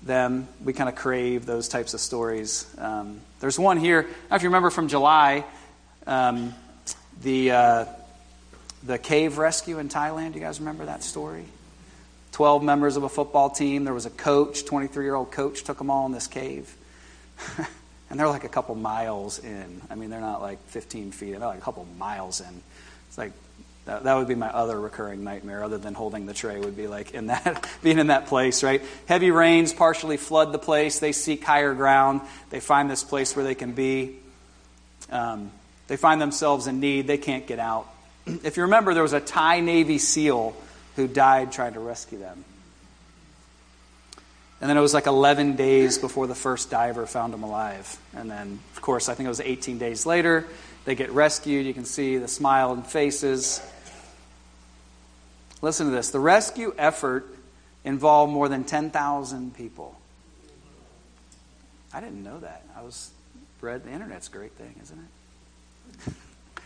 [0.03, 0.49] them.
[0.62, 2.66] We kind of crave those types of stories.
[2.76, 5.45] Um, there's one here, if you remember from July,
[6.07, 6.55] um,
[7.22, 7.84] the, uh,
[8.82, 10.34] the cave rescue in Thailand.
[10.34, 11.45] You guys remember that story?
[12.32, 13.84] 12 members of a football team.
[13.84, 16.74] There was a coach, 23 year old coach, took them all in this cave.
[18.11, 19.82] And they're like a couple miles in.
[19.91, 22.62] I mean, they're not like 15 feet, they're like a couple miles in.
[23.09, 23.32] It's like
[23.84, 26.86] That, that would be my other recurring nightmare, other than holding the tray, would be
[26.86, 28.82] like in that, being in that place, right?
[29.07, 31.01] Heavy rains partially flood the place.
[31.01, 32.20] They seek higher ground.
[32.51, 34.16] They find this place where they can be.
[35.11, 35.51] Um,
[35.86, 37.07] they find themselves in need.
[37.07, 37.89] They can't get out.
[38.45, 40.55] If you remember, there was a Thai Navy SEAL
[40.97, 42.45] who died trying to rescue them.
[44.61, 47.97] And then it was like 11 days before the first diver found him alive.
[48.15, 50.47] And then, of course, I think it was 18 days later,
[50.85, 51.65] they get rescued.
[51.65, 53.61] You can see the smile and faces.
[55.63, 57.27] Listen to this the rescue effort
[57.85, 59.97] involved more than 10,000 people.
[61.93, 62.65] I didn't know that.
[62.77, 63.11] I was
[63.61, 64.99] read the internet's a great thing, isn't
[66.07, 66.13] it?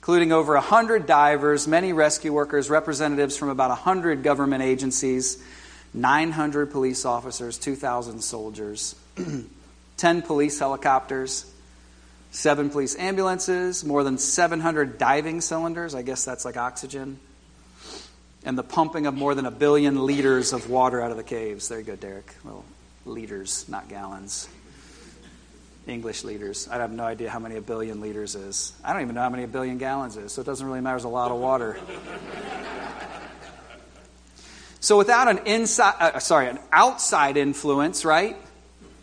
[0.00, 5.42] Including over 100 divers, many rescue workers, representatives from about 100 government agencies,
[5.94, 8.94] 900 police officers, 2,000 soldiers,
[9.96, 11.50] 10 police helicopters,
[12.30, 15.94] 7 police ambulances, more than 700 diving cylinders.
[15.94, 17.18] I guess that's like oxygen
[18.44, 21.68] and the pumping of more than a billion liters of water out of the caves.
[21.68, 22.34] There you go, Derek.
[22.44, 22.64] Well,
[23.04, 24.48] liters, not gallons.
[25.86, 26.68] English liters.
[26.68, 28.72] I have no idea how many a billion liters is.
[28.84, 30.94] I don't even know how many a billion gallons is, so it doesn't really matter.
[30.94, 31.78] There's a lot of water.
[34.82, 38.36] So without an inside, uh, sorry, an outside influence, right?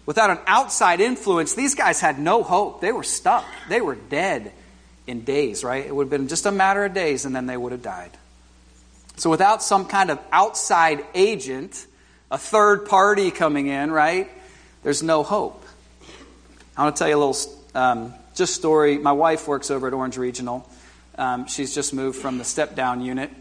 [0.06, 2.82] Without an outside influence, these guys had no hope.
[2.82, 3.46] They were stuck.
[3.70, 4.52] They were dead
[5.08, 5.86] in days, right?
[5.86, 8.12] It would have been just a matter of days, and then they would have died.
[9.16, 11.88] So without some kind of outside agent,
[12.30, 14.30] a third party coming in, right,
[14.84, 15.64] there's no hope.
[16.76, 18.98] I want to tell you a little um, just story.
[18.98, 20.70] My wife works over at Orange Regional.
[21.18, 23.32] Um, she's just moved from the step down unit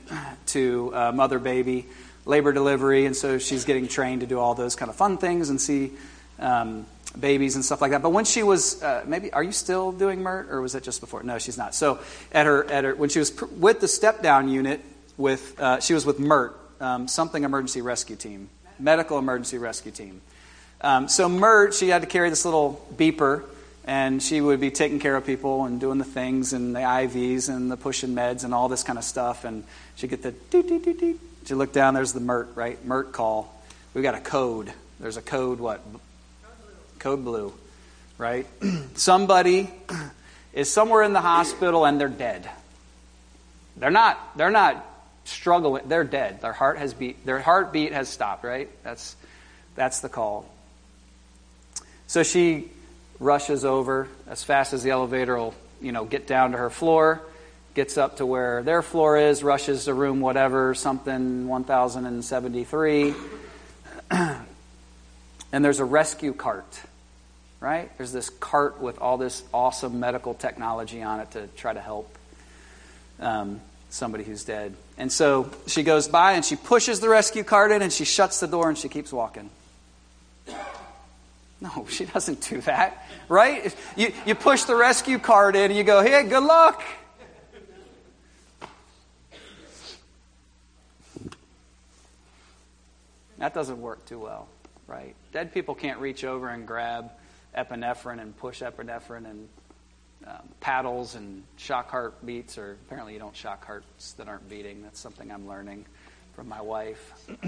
[0.47, 1.89] to uh, mother baby
[2.29, 5.49] labor delivery, and so she's getting trained to do all those kind of fun things
[5.49, 5.93] and see
[6.39, 6.87] um,
[7.19, 8.03] babies and stuff like that.
[8.03, 11.01] But when she was uh, maybe, are you still doing MERT, or was that just
[11.01, 11.23] before?
[11.23, 11.75] No, she's not.
[11.75, 11.99] So
[12.31, 14.81] at her at her when she was pr- with the step down unit,
[15.17, 18.49] with, uh, she was with MERT, um, something emergency rescue team,
[18.79, 20.21] medical emergency rescue team.
[20.81, 23.43] Um, so MERT, she had to carry this little beeper,
[23.85, 27.49] and she would be taking care of people and doing the things and the IVs
[27.49, 29.45] and the pushing meds and all this kind of stuff.
[29.45, 29.65] And
[29.97, 31.21] she'd get the doot, doot, doot, doot.
[31.49, 32.85] She look down, there's the MERT, right?
[32.85, 33.51] MERT call.
[33.95, 34.71] We've got a code.
[35.01, 35.81] There's a code, what?
[36.99, 37.55] Code blue,
[38.19, 38.47] right?
[38.97, 39.71] Somebody
[40.53, 42.51] is somewhere in the hospital and they're dead.
[43.79, 44.85] They're not, they're not
[45.25, 45.89] struggling.
[45.89, 46.43] They're dead.
[46.43, 47.25] Their heart has beat.
[47.25, 48.45] Their heartbeat has stopped.
[48.45, 48.69] Right.
[48.85, 49.17] That's
[49.75, 50.45] that's the call.
[52.09, 52.69] So she
[53.21, 57.23] rushes over as fast as the elevator will, you know, get down to her floor.
[57.79, 63.15] Gets up to where their floor is, rushes to room whatever, something 1073.
[64.11, 64.45] and
[65.53, 66.81] there's a rescue cart,
[67.61, 67.97] right?
[67.97, 72.13] There's this cart with all this awesome medical technology on it to try to help.
[73.21, 73.61] Um,
[73.91, 74.75] somebody who's dead.
[74.97, 78.41] And so she goes by and she pushes the rescue cart in and she shuts
[78.41, 79.51] the door and she keeps walking.
[81.61, 83.73] No, she doesn't do that, right?
[83.95, 86.83] You, you push the rescue cart in and you go, hey, good luck.
[93.39, 94.49] That doesn't work too well,
[94.87, 95.15] right?
[95.33, 97.11] Dead people can't reach over and grab
[97.57, 99.49] epinephrine and push epinephrine and
[100.27, 104.83] um, paddles and shock heart beats, or apparently you don't shock hearts that aren't beating.
[104.83, 105.87] That's something I'm learning
[106.35, 107.13] from my wife.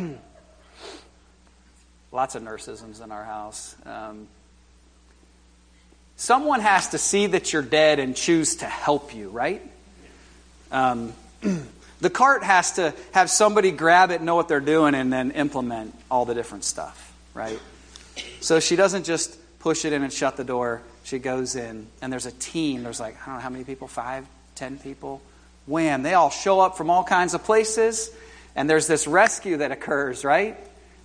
[2.13, 3.75] Lots of nurseisms in our house.
[3.85, 4.29] Um,
[6.17, 9.63] someone has to see that you're dead and choose to help you, right?
[10.71, 11.13] Um,
[12.01, 15.95] the cart has to have somebody grab it, know what they're doing, and then implement
[16.11, 17.59] all the different stuff, right?
[18.41, 20.83] So she doesn't just push it in and shut the door.
[21.05, 22.83] She goes in, and there's a team.
[22.83, 25.21] There's like, I don't know how many people, five, ten people.
[25.67, 26.03] Wham!
[26.03, 28.11] They all show up from all kinds of places,
[28.57, 30.57] and there's this rescue that occurs, right?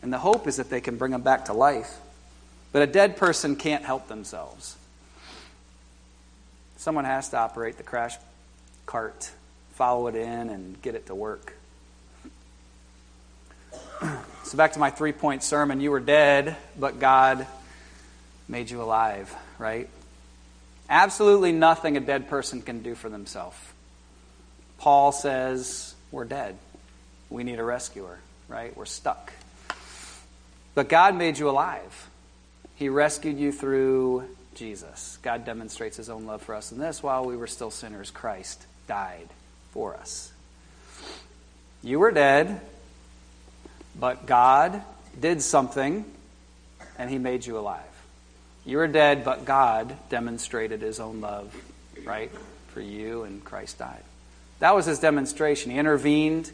[0.02, 1.94] And the hope is that they can bring them back to life.
[2.72, 4.76] But a dead person can't help themselves.
[6.78, 8.16] Someone has to operate the crash
[8.86, 9.32] cart,
[9.76, 11.54] follow it in, and get it to work.
[14.46, 17.48] So, back to my three point sermon you were dead, but God
[18.48, 19.90] made you alive, right?
[20.88, 23.58] Absolutely nothing a dead person can do for themselves.
[24.78, 26.58] Paul says, We're dead.
[27.32, 28.78] We need a rescuer, right?
[28.78, 29.34] We're stuck.
[30.76, 32.08] But God made you alive.
[32.76, 35.18] He rescued you through Jesus.
[35.24, 38.64] God demonstrates his own love for us in this while we were still sinners, Christ
[38.88, 39.28] died
[39.76, 40.32] for us.
[41.84, 42.62] You were dead,
[44.00, 44.82] but God
[45.20, 46.06] did something
[46.98, 47.84] and he made you alive.
[48.66, 51.54] You were dead, but God demonstrated his own love,
[52.06, 52.32] right,
[52.70, 54.02] for you, and Christ died.
[54.60, 55.72] That was his demonstration.
[55.72, 56.50] He intervened.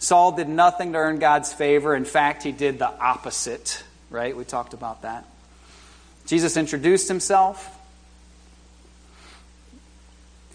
[0.00, 1.94] Saul did nothing to earn God's favor.
[1.94, 4.36] In fact, he did the opposite, right?
[4.36, 5.24] We talked about that.
[6.26, 7.75] Jesus introduced himself.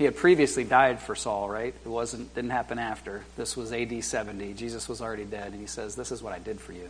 [0.02, 1.76] He had previously died for Saul, right?
[1.76, 3.24] It wasn't didn't happen after.
[3.38, 4.56] This was AD 70.
[4.56, 6.90] Jesus was already dead, and he says, "This is what I did for you.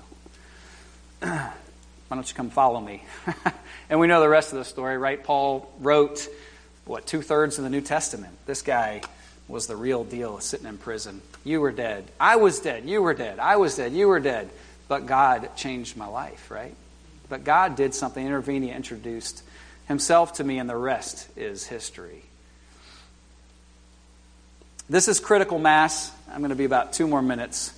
[1.19, 1.51] Why
[2.09, 3.03] don't you come follow me?"
[3.89, 5.21] and we know the rest of the story, right?
[5.21, 6.25] Paul wrote
[6.85, 8.33] what two thirds of the New Testament.
[8.45, 9.01] This guy
[9.49, 11.21] was the real deal, sitting in prison.
[11.43, 12.05] You were dead.
[12.17, 12.85] I was dead.
[12.85, 13.39] You were dead.
[13.39, 13.91] I was dead.
[13.91, 14.49] You were dead.
[14.87, 16.75] But God changed my life, right?
[17.27, 19.43] But God did something, intervened, introduced
[19.89, 22.23] Himself to me, and the rest is history.
[24.91, 26.11] This is critical mass.
[26.29, 27.71] I'm going to be about two more minutes.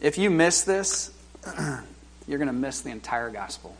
[0.00, 1.10] If you miss this,
[2.28, 3.76] you're going to miss the entire gospel.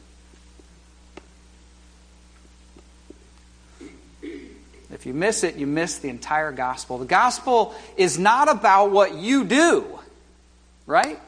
[3.81, 6.99] If you miss it, you miss the entire gospel.
[6.99, 9.87] The gospel is not about what you do,
[10.87, 11.21] right?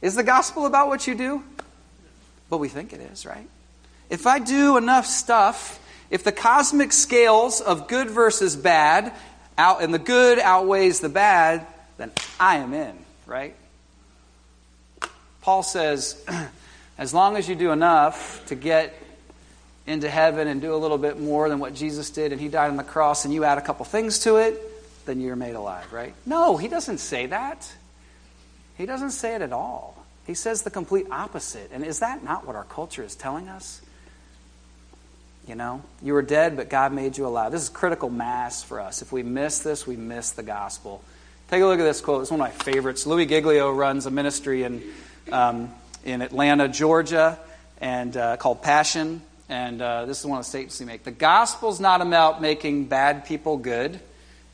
[0.00, 1.44] Is the gospel about what you do?
[2.48, 3.46] But we think it is, right?
[4.08, 9.12] If I do enough stuff, if the cosmic scales of good versus bad
[9.58, 11.66] out and the good outweighs the bad,
[11.98, 12.96] then I am in,
[13.26, 13.54] right?
[15.42, 16.24] Paul says,
[16.98, 19.00] as long as you do enough to get
[19.86, 22.70] into heaven and do a little bit more than what Jesus did, and he died
[22.70, 24.60] on the cross, and you add a couple things to it,
[25.06, 26.12] then you're made alive, right?
[26.26, 27.72] No, he doesn't say that.
[28.76, 30.04] He doesn't say it at all.
[30.26, 31.70] He says the complete opposite.
[31.72, 33.80] And is that not what our culture is telling us?
[35.46, 37.52] You know, you were dead, but God made you alive.
[37.52, 39.00] This is critical mass for us.
[39.00, 41.04] If we miss this, we miss the gospel.
[41.48, 42.22] Take a look at this quote.
[42.22, 43.06] It's one of my favorites.
[43.06, 44.82] Louis Giglio runs a ministry in,
[45.30, 45.72] um,
[46.04, 47.38] in Atlanta, Georgia,
[47.80, 49.22] and uh, called Passion.
[49.48, 51.04] And uh, this is one of the statements he makes.
[51.04, 54.00] The gospel's not about making bad people good,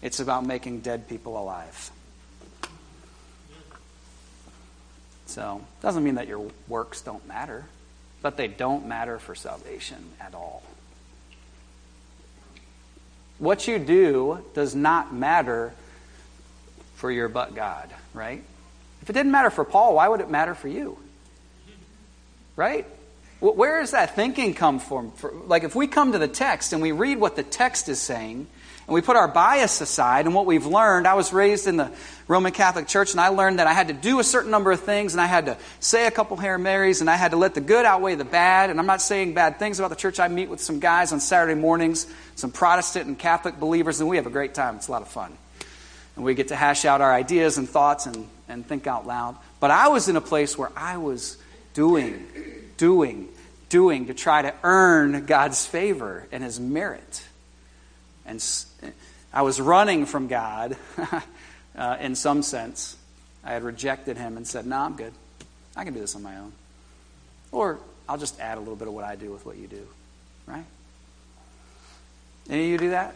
[0.02, 1.90] it's about making dead people alive.
[5.24, 7.64] So, it doesn't mean that your works don't matter,
[8.20, 10.62] but they don't matter for salvation at all.
[13.42, 15.74] What you do does not matter
[16.94, 18.40] for your but God, right?
[19.02, 20.96] If it didn't matter for Paul, why would it matter for you?
[22.54, 22.86] Right?
[23.40, 25.10] Where does that thinking come from?
[25.48, 28.46] Like, if we come to the text and we read what the text is saying,
[28.86, 31.06] and we put our bias aside and what we've learned.
[31.06, 31.92] I was raised in the
[32.26, 34.80] Roman Catholic Church, and I learned that I had to do a certain number of
[34.80, 37.54] things, and I had to say a couple Hail Marys, and I had to let
[37.54, 38.70] the good outweigh the bad.
[38.70, 40.18] And I'm not saying bad things about the church.
[40.18, 44.16] I meet with some guys on Saturday mornings, some Protestant and Catholic believers, and we
[44.16, 44.76] have a great time.
[44.76, 45.36] It's a lot of fun.
[46.16, 49.36] And we get to hash out our ideas and thoughts and, and think out loud.
[49.60, 51.38] But I was in a place where I was
[51.74, 52.26] doing,
[52.76, 53.28] doing,
[53.68, 57.22] doing to try to earn God's favor and His merit.
[58.26, 58.44] And
[59.32, 60.76] I was running from God
[61.76, 62.96] uh, in some sense.
[63.44, 65.12] I had rejected Him and said, No, I'm good.
[65.76, 66.52] I can do this on my own.
[67.50, 69.86] Or I'll just add a little bit of what I do with what you do.
[70.46, 70.64] Right?
[72.48, 73.14] Any of you do that?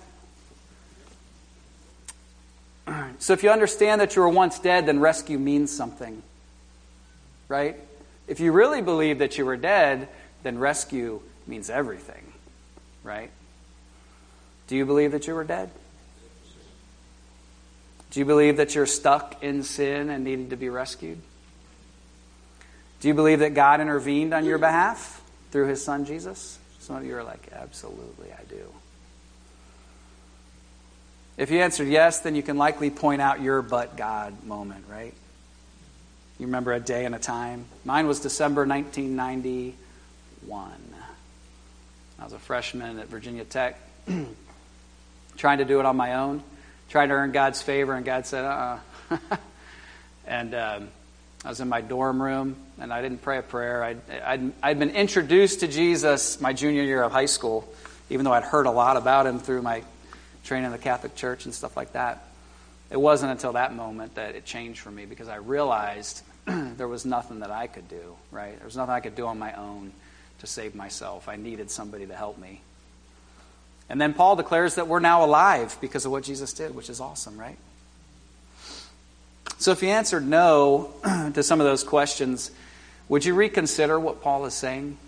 [3.19, 6.23] So if you understand that you were once dead, then rescue means something.
[7.49, 7.77] Right?
[8.29, 10.09] If you really believe that you were dead,
[10.43, 12.33] then rescue means everything.
[13.03, 13.31] Right?
[14.69, 15.71] Do you believe that you were dead?
[18.11, 21.21] Do you believe that you're stuck in sin and needed to be rescued?
[23.01, 26.59] Do you believe that God intervened on your behalf through his son Jesus?
[26.81, 28.73] Some of you are like, absolutely, I do.
[31.37, 35.13] If you answered yes, then you can likely point out your but God moment, right?
[36.39, 37.67] You remember a day and a time?
[37.85, 40.73] Mine was December 1991.
[42.19, 43.79] I was a freshman at Virginia Tech.
[45.37, 46.43] trying to do it on my own,
[46.89, 48.79] trying to earn God's favor, and God said, uh
[49.11, 49.37] uh-uh.
[50.27, 50.89] and um,
[51.45, 53.83] I was in my dorm room, and I didn't pray a prayer.
[53.83, 57.73] I'd, I'd, I'd been introduced to Jesus my junior year of high school,
[58.11, 59.83] even though I'd heard a lot about him through my
[60.45, 62.25] training in the Catholic Church and stuff like that.
[62.91, 67.05] It wasn't until that moment that it changed for me because I realized there was
[67.05, 68.57] nothing that I could do, right?
[68.57, 69.93] There was nothing I could do on my own
[70.39, 71.29] to save myself.
[71.29, 72.61] I needed somebody to help me.
[73.89, 77.01] And then Paul declares that we're now alive because of what Jesus did, which is
[77.01, 77.59] awesome, right?
[79.59, 80.91] So if you answered no
[81.35, 82.51] to some of those questions,
[83.09, 84.99] would you reconsider what Paul is saying?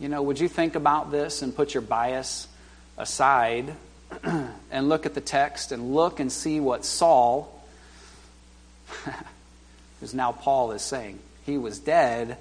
[0.00, 2.48] You know, would you think about this and put your bias
[2.96, 3.74] aside
[4.70, 7.62] and look at the text and look and see what Saul,
[10.00, 11.18] who's now Paul, is saying?
[11.44, 12.38] He was dead,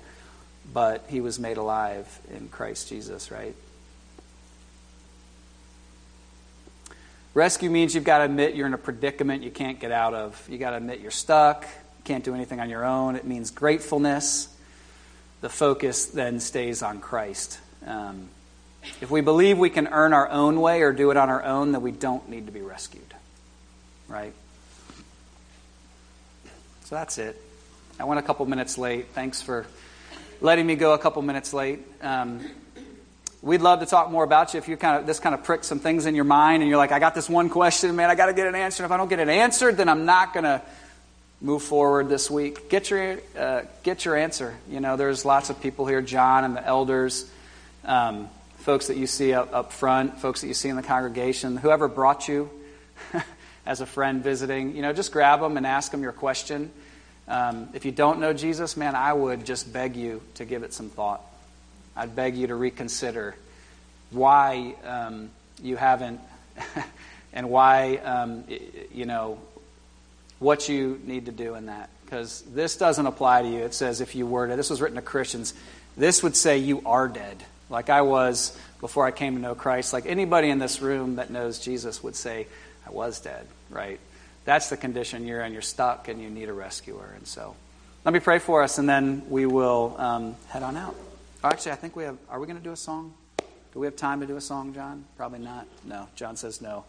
[0.74, 3.56] but he was made alive in Christ Jesus, right?
[7.38, 10.44] Rescue means you've got to admit you're in a predicament you can't get out of.
[10.50, 11.68] You've got to admit you're stuck,
[12.04, 13.16] can't do anything on your own.
[13.16, 14.48] It means gratefulness.
[15.42, 17.60] The focus then stays on Christ.
[17.86, 18.30] Um,
[19.02, 21.74] if we believe we can earn our own way or do it on our own,
[21.74, 23.14] then we don't need to be rescued.
[24.08, 24.34] Right?
[26.86, 27.40] So that's it.
[28.00, 29.10] I went a couple minutes late.
[29.10, 29.68] Thanks for
[30.42, 31.82] letting me go a couple minutes late.
[32.02, 32.50] Um,
[33.48, 35.68] we'd love to talk more about you if you kind of this kind of pricks
[35.68, 38.16] some things in your mind and you're like, I got this one question, man, I
[38.16, 38.84] got to get an answer.
[38.84, 40.62] If I don't get it answered, then I'm not going to
[41.40, 42.70] move forward this week.
[42.70, 44.56] Get your uh, get your answer.
[44.70, 47.30] You know, there's lots of people here, John and the elders,
[47.86, 48.30] um,
[48.60, 51.88] folks that you see up, up front, folks that you see in the congregation, whoever
[51.88, 52.50] brought you
[53.66, 54.76] as a friend visiting.
[54.76, 56.70] You know, just grab them and ask them your question.
[57.30, 60.74] Um, if you don't know Jesus, man, I would just beg you to give it
[60.74, 61.22] some thought.
[61.98, 63.36] I'd beg you to reconsider
[64.12, 65.30] why um,
[65.62, 66.22] you haven't,
[67.34, 68.44] and why, um,
[68.94, 69.40] you know,
[70.40, 71.90] what you need to do in that.
[72.06, 73.60] Because this doesn't apply to you.
[73.60, 75.54] It says if you were to, this was written to Christians,
[75.98, 77.44] this would say you are dead.
[77.70, 79.92] Like I was before I came to know Christ.
[79.92, 82.48] Like anybody in this room that knows Jesus would say,
[82.86, 84.00] I was dead, right?
[84.48, 85.52] that's the condition you're in.
[85.52, 87.14] You're stuck and you need a rescuer.
[87.18, 87.54] And so
[88.06, 90.96] let me pray for us and then we will um, head on out.
[91.44, 93.14] Actually, I think we have, are we going to do a song?
[93.72, 95.06] Do we have time to do a song, John?
[95.18, 95.68] Probably not.
[95.86, 96.08] No.
[96.16, 96.84] John says no.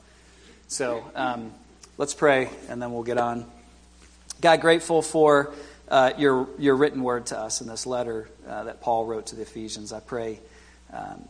[0.69, 1.53] So um,
[1.99, 3.45] let's pray and then we'll get on.
[4.41, 5.53] God, grateful for
[5.89, 9.37] uh, your, your written word to us in this letter uh, that Paul wrote to
[9.37, 9.93] the Ephesians.
[9.93, 10.41] I pray
[10.95, 11.29] um,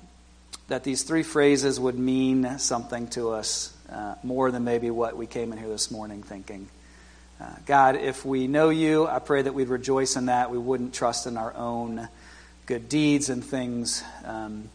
[0.68, 5.26] that these three phrases would mean something to us uh, more than maybe what we
[5.26, 6.68] came in here this morning thinking.
[7.40, 10.52] Uh, God, if we know you, I pray that we'd rejoice in that.
[10.52, 12.08] We wouldn't trust in our own
[12.68, 14.68] good deeds and things um,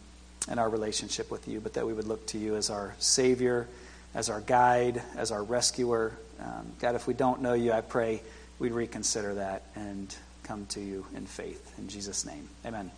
[0.52, 3.68] in our relationship with you, but that we would look to you as our Savior,
[4.16, 6.12] as our guide, as our rescuer.
[6.40, 8.24] Um, God, if we don't know you, I pray
[8.58, 11.72] we'd reconsider that and come to you in faith.
[11.78, 12.90] In Jesus' name, amen.